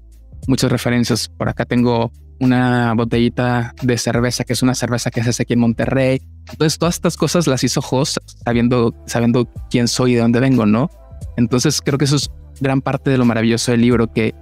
muchas 0.47 0.71
referencias. 0.71 1.29
Por 1.29 1.49
acá 1.49 1.65
tengo 1.65 2.11
una 2.39 2.93
botellita 2.93 3.73
de 3.81 3.97
cerveza, 3.97 4.43
que 4.43 4.53
es 4.53 4.61
una 4.61 4.75
cerveza 4.75 5.09
que 5.09 5.23
se 5.23 5.29
hace 5.31 5.43
aquí 5.43 5.53
en 5.53 5.59
Monterrey. 5.59 6.21
Entonces, 6.49 6.77
todas 6.77 6.95
estas 6.95 7.17
cosas 7.17 7.47
las 7.47 7.63
hizo 7.63 7.81
Jos 7.81 8.19
sabiendo, 8.45 8.93
sabiendo 9.05 9.51
quién 9.69 9.87
soy 9.87 10.13
y 10.13 10.15
de 10.15 10.21
dónde 10.21 10.39
vengo, 10.39 10.65
¿no? 10.65 10.89
Entonces, 11.35 11.81
creo 11.81 11.97
que 11.97 12.05
eso 12.05 12.15
es 12.15 12.31
gran 12.59 12.81
parte 12.81 13.09
de 13.09 13.17
lo 13.17 13.25
maravilloso 13.25 13.71
del 13.71 13.81
libro, 13.81 14.11
que 14.11 14.33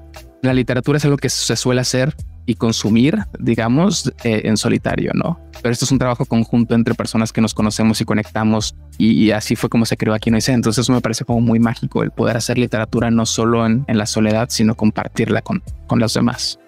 la 0.46 0.54
literatura 0.54 0.98
es 0.98 1.06
algo 1.06 1.18
que 1.18 1.30
se 1.30 1.56
suele 1.56 1.82
hacer 1.82 2.16
y 2.46 2.56
consumir, 2.56 3.20
digamos, 3.40 4.14
eh, 4.24 4.42
en 4.46 4.58
solitario, 4.58 5.12
¿no? 5.14 5.40
Pero 5.62 5.74
esto 5.74 5.86
es 5.86 5.92
un 5.92 5.98
trabajo 5.98 6.26
conjunto 6.26 6.76
entre 6.76 6.94
personas 6.94 7.34
que 7.34 7.42
nos 7.42 7.54
conocemos 7.54 8.00
y 8.02 8.06
conectamos 8.06 8.76
y, 8.98 9.32
así 9.32 9.56
fue 9.56 9.70
como 9.70 9.86
se 9.86 9.98
creó 9.98 10.14
aquí 10.14 10.30
no 10.30 10.40
sé. 10.40 10.54
Entonces 10.54 10.84
eso 10.84 10.94
me 10.94 11.02
parece 11.02 11.26
como 11.26 11.42
muy 11.42 11.60
mágico 11.60 12.04
el 12.04 12.12
poder 12.12 12.38
hacer 12.38 12.58
literatura 12.58 13.10
no 13.10 13.26
solo 13.26 13.66
en, 13.66 13.86
la 13.88 14.06
soledad, 14.06 14.48
sino 14.50 14.76
compartirla 14.76 15.42
con, 15.42 15.64
con 15.88 16.00
los 16.00 16.14
demás. 16.14 16.60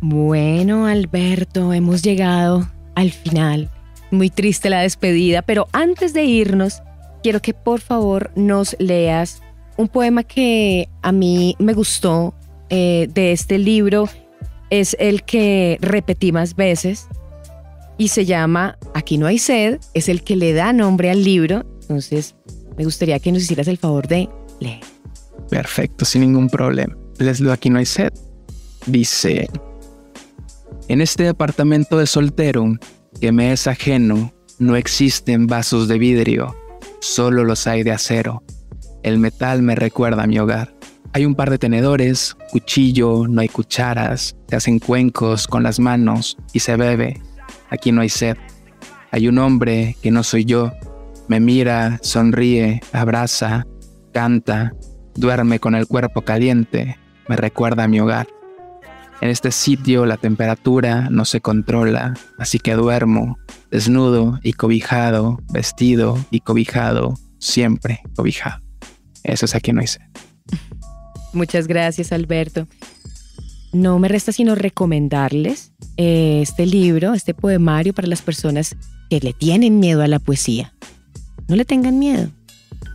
Bueno, 0.00 0.86
Alberto, 0.86 1.72
hemos 1.74 2.02
llegado 2.02 2.66
al 2.94 3.10
final. 3.10 3.68
Muy 4.10 4.30
triste 4.30 4.70
la 4.70 4.80
despedida, 4.80 5.42
pero 5.42 5.68
antes 5.72 6.14
de 6.14 6.24
irnos, 6.24 6.82
quiero 7.22 7.40
que 7.40 7.52
por 7.52 7.80
favor 7.80 8.30
nos 8.34 8.74
leas 8.78 9.42
un 9.80 9.88
poema 9.88 10.22
que 10.22 10.88
a 11.02 11.10
mí 11.10 11.56
me 11.58 11.72
gustó 11.72 12.34
eh, 12.68 13.08
de 13.12 13.32
este 13.32 13.58
libro 13.58 14.08
es 14.68 14.94
el 15.00 15.24
que 15.24 15.78
repetí 15.80 16.32
más 16.32 16.54
veces 16.54 17.08
y 17.96 18.08
se 18.08 18.24
llama 18.24 18.78
Aquí 18.94 19.18
no 19.18 19.26
hay 19.26 19.38
sed, 19.38 19.80
es 19.94 20.08
el 20.08 20.22
que 20.22 20.36
le 20.36 20.52
da 20.52 20.72
nombre 20.72 21.10
al 21.10 21.24
libro. 21.24 21.64
Entonces, 21.82 22.34
me 22.76 22.84
gustaría 22.84 23.18
que 23.18 23.32
nos 23.32 23.42
hicieras 23.42 23.68
el 23.68 23.78
favor 23.78 24.06
de 24.06 24.28
leer. 24.60 24.80
Perfecto, 25.48 26.04
sin 26.04 26.22
ningún 26.22 26.48
problema. 26.48 26.96
Les 27.18 27.40
leo 27.40 27.52
Aquí 27.52 27.68
no 27.68 27.78
hay 27.78 27.86
sed. 27.86 28.12
Dice, 28.86 29.48
en 30.88 31.00
este 31.00 31.24
departamento 31.24 31.98
de 31.98 32.06
soltero 32.06 32.64
que 33.20 33.32
me 33.32 33.52
es 33.52 33.66
ajeno, 33.66 34.32
no 34.58 34.76
existen 34.76 35.46
vasos 35.46 35.88
de 35.88 35.98
vidrio, 35.98 36.54
solo 37.00 37.44
los 37.44 37.66
hay 37.66 37.82
de 37.82 37.92
acero. 37.92 38.42
El 39.02 39.18
metal 39.18 39.62
me 39.62 39.74
recuerda 39.74 40.24
a 40.24 40.26
mi 40.26 40.38
hogar. 40.38 40.74
Hay 41.12 41.24
un 41.24 41.34
par 41.34 41.50
de 41.50 41.58
tenedores, 41.58 42.36
cuchillo, 42.50 43.26
no 43.26 43.40
hay 43.40 43.48
cucharas, 43.48 44.36
se 44.48 44.56
hacen 44.56 44.78
cuencos 44.78 45.48
con 45.48 45.62
las 45.62 45.80
manos 45.80 46.36
y 46.52 46.60
se 46.60 46.76
bebe. 46.76 47.20
Aquí 47.70 47.92
no 47.92 48.02
hay 48.02 48.08
sed. 48.08 48.36
Hay 49.10 49.26
un 49.26 49.38
hombre 49.38 49.96
que 50.02 50.10
no 50.10 50.22
soy 50.22 50.44
yo. 50.44 50.72
Me 51.28 51.40
mira, 51.40 51.98
sonríe, 52.02 52.80
abraza, 52.92 53.66
canta, 54.12 54.72
duerme 55.14 55.58
con 55.58 55.74
el 55.74 55.86
cuerpo 55.86 56.22
caliente, 56.22 56.98
me 57.28 57.36
recuerda 57.36 57.84
a 57.84 57.88
mi 57.88 58.00
hogar. 58.00 58.28
En 59.20 59.28
este 59.28 59.50
sitio 59.50 60.06
la 60.06 60.16
temperatura 60.16 61.08
no 61.10 61.24
se 61.24 61.40
controla, 61.40 62.14
así 62.38 62.58
que 62.58 62.74
duermo, 62.74 63.36
desnudo 63.70 64.38
y 64.42 64.54
cobijado, 64.54 65.40
vestido 65.52 66.18
y 66.30 66.40
cobijado, 66.40 67.14
siempre 67.38 68.00
cobijado. 68.16 68.69
Eso 69.24 69.44
es 69.44 69.54
aquí 69.54 69.72
no 69.72 69.82
hice. 69.82 70.00
Muchas 71.32 71.66
gracias, 71.66 72.12
Alberto. 72.12 72.66
No 73.72 73.98
me 73.98 74.08
resta 74.08 74.32
sino 74.32 74.54
recomendarles 74.54 75.72
eh, 75.96 76.40
este 76.42 76.66
libro, 76.66 77.14
este 77.14 77.34
poemario 77.34 77.94
para 77.94 78.08
las 78.08 78.22
personas 78.22 78.76
que 79.08 79.20
le 79.20 79.32
tienen 79.32 79.78
miedo 79.78 80.02
a 80.02 80.08
la 80.08 80.18
poesía. 80.18 80.74
No 81.46 81.56
le 81.56 81.64
tengan 81.64 81.98
miedo, 81.98 82.30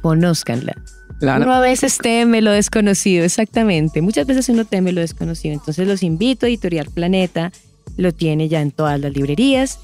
conózcanla. 0.02 0.76
Uno 1.22 1.54
a 1.54 1.62
veces 1.62 1.98
teme 1.98 2.42
lo 2.42 2.52
desconocido, 2.52 3.24
exactamente. 3.24 4.02
Muchas 4.02 4.28
veces 4.28 4.50
uno 4.50 4.66
teme 4.66 4.92
lo 4.92 5.02
desconocido. 5.02 5.54
Entonces 5.54 5.88
los 5.88 6.04
invito, 6.04 6.46
Editorial 6.46 6.90
Planeta 6.94 7.52
lo 7.98 8.14
tiene 8.14 8.50
ya 8.50 8.62
en 8.62 8.72
todas 8.72 9.00
las 9.00 9.14
librerías. 9.14 9.80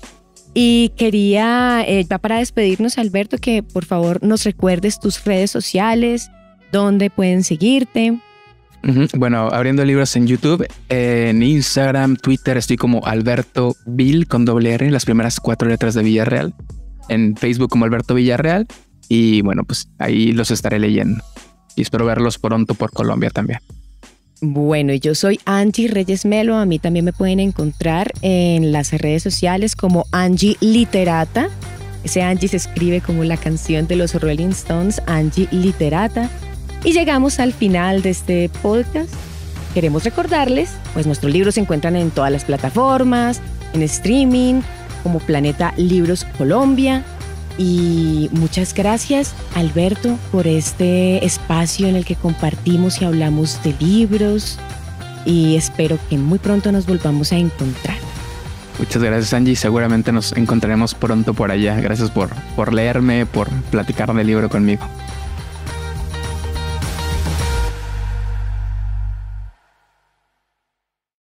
Y 0.53 0.89
quería, 0.97 1.83
eh, 1.87 2.05
para 2.21 2.39
despedirnos, 2.39 2.97
Alberto, 2.97 3.37
que 3.37 3.63
por 3.63 3.85
favor 3.85 4.21
nos 4.21 4.43
recuerdes 4.43 4.99
tus 4.99 5.23
redes 5.23 5.49
sociales, 5.49 6.29
dónde 6.71 7.09
pueden 7.09 7.43
seguirte. 7.43 8.19
Bueno, 9.15 9.47
abriendo 9.51 9.85
libros 9.85 10.15
en 10.15 10.27
YouTube, 10.27 10.67
en 10.89 11.43
Instagram, 11.43 12.15
Twitter, 12.15 12.57
estoy 12.57 12.77
como 12.77 13.05
Alberto 13.05 13.75
Bill 13.85 14.27
con 14.27 14.43
doble 14.43 14.73
R, 14.73 14.89
las 14.89 15.05
primeras 15.05 15.39
cuatro 15.39 15.69
letras 15.69 15.93
de 15.93 16.03
Villarreal. 16.03 16.53
En 17.07 17.35
Facebook 17.37 17.69
como 17.69 17.85
Alberto 17.85 18.15
Villarreal. 18.15 18.67
Y 19.07 19.41
bueno, 19.41 19.63
pues 19.63 19.89
ahí 19.99 20.31
los 20.31 20.51
estaré 20.51 20.79
leyendo. 20.79 21.23
Y 21.75 21.81
espero 21.81 22.05
verlos 22.05 22.39
pronto 22.39 22.73
por 22.73 22.91
Colombia 22.91 23.29
también. 23.29 23.59
Bueno, 24.43 24.95
yo 24.95 25.13
soy 25.13 25.39
Angie 25.45 25.87
Reyes 25.87 26.25
Melo. 26.25 26.57
A 26.57 26.65
mí 26.65 26.79
también 26.79 27.05
me 27.05 27.13
pueden 27.13 27.39
encontrar 27.39 28.11
en 28.23 28.71
las 28.71 28.91
redes 28.91 29.21
sociales 29.21 29.75
como 29.75 30.07
Angie 30.11 30.57
Literata. 30.61 31.49
Ese 32.03 32.23
Angie 32.23 32.47
se 32.47 32.57
escribe 32.57 33.01
como 33.01 33.23
la 33.23 33.37
canción 33.37 33.85
de 33.85 33.97
los 33.97 34.19
Rolling 34.19 34.49
Stones, 34.49 34.99
Angie 35.05 35.47
Literata. 35.51 36.27
Y 36.83 36.93
llegamos 36.93 37.39
al 37.39 37.53
final 37.53 38.01
de 38.01 38.09
este 38.09 38.49
podcast. 38.63 39.13
Queremos 39.75 40.03
recordarles, 40.05 40.71
pues 40.93 41.05
nuestros 41.05 41.31
libros 41.31 41.53
se 41.53 41.61
encuentran 41.61 41.95
en 41.95 42.09
todas 42.09 42.31
las 42.31 42.43
plataformas, 42.43 43.41
en 43.73 43.83
streaming, 43.83 44.61
como 45.03 45.19
Planeta 45.19 45.71
Libros 45.77 46.25
Colombia. 46.39 47.05
Y 47.57 48.29
muchas 48.31 48.73
gracias, 48.73 49.33
Alberto, 49.55 50.17
por 50.31 50.47
este 50.47 51.23
espacio 51.25 51.87
en 51.87 51.95
el 51.95 52.05
que 52.05 52.15
compartimos 52.15 53.01
y 53.01 53.05
hablamos 53.05 53.61
de 53.63 53.75
libros. 53.79 54.57
Y 55.25 55.55
espero 55.55 55.99
que 56.09 56.17
muy 56.17 56.39
pronto 56.39 56.71
nos 56.71 56.85
volvamos 56.85 57.31
a 57.31 57.37
encontrar. 57.37 57.97
Muchas 58.79 59.03
gracias, 59.03 59.33
Angie. 59.33 59.55
Seguramente 59.55 60.11
nos 60.11 60.31
encontraremos 60.33 60.95
pronto 60.95 61.33
por 61.33 61.51
allá. 61.51 61.79
Gracias 61.79 62.09
por, 62.09 62.29
por 62.55 62.73
leerme, 62.73 63.25
por 63.25 63.49
platicar 63.69 64.11
del 64.13 64.25
libro 64.25 64.49
conmigo. 64.49 64.83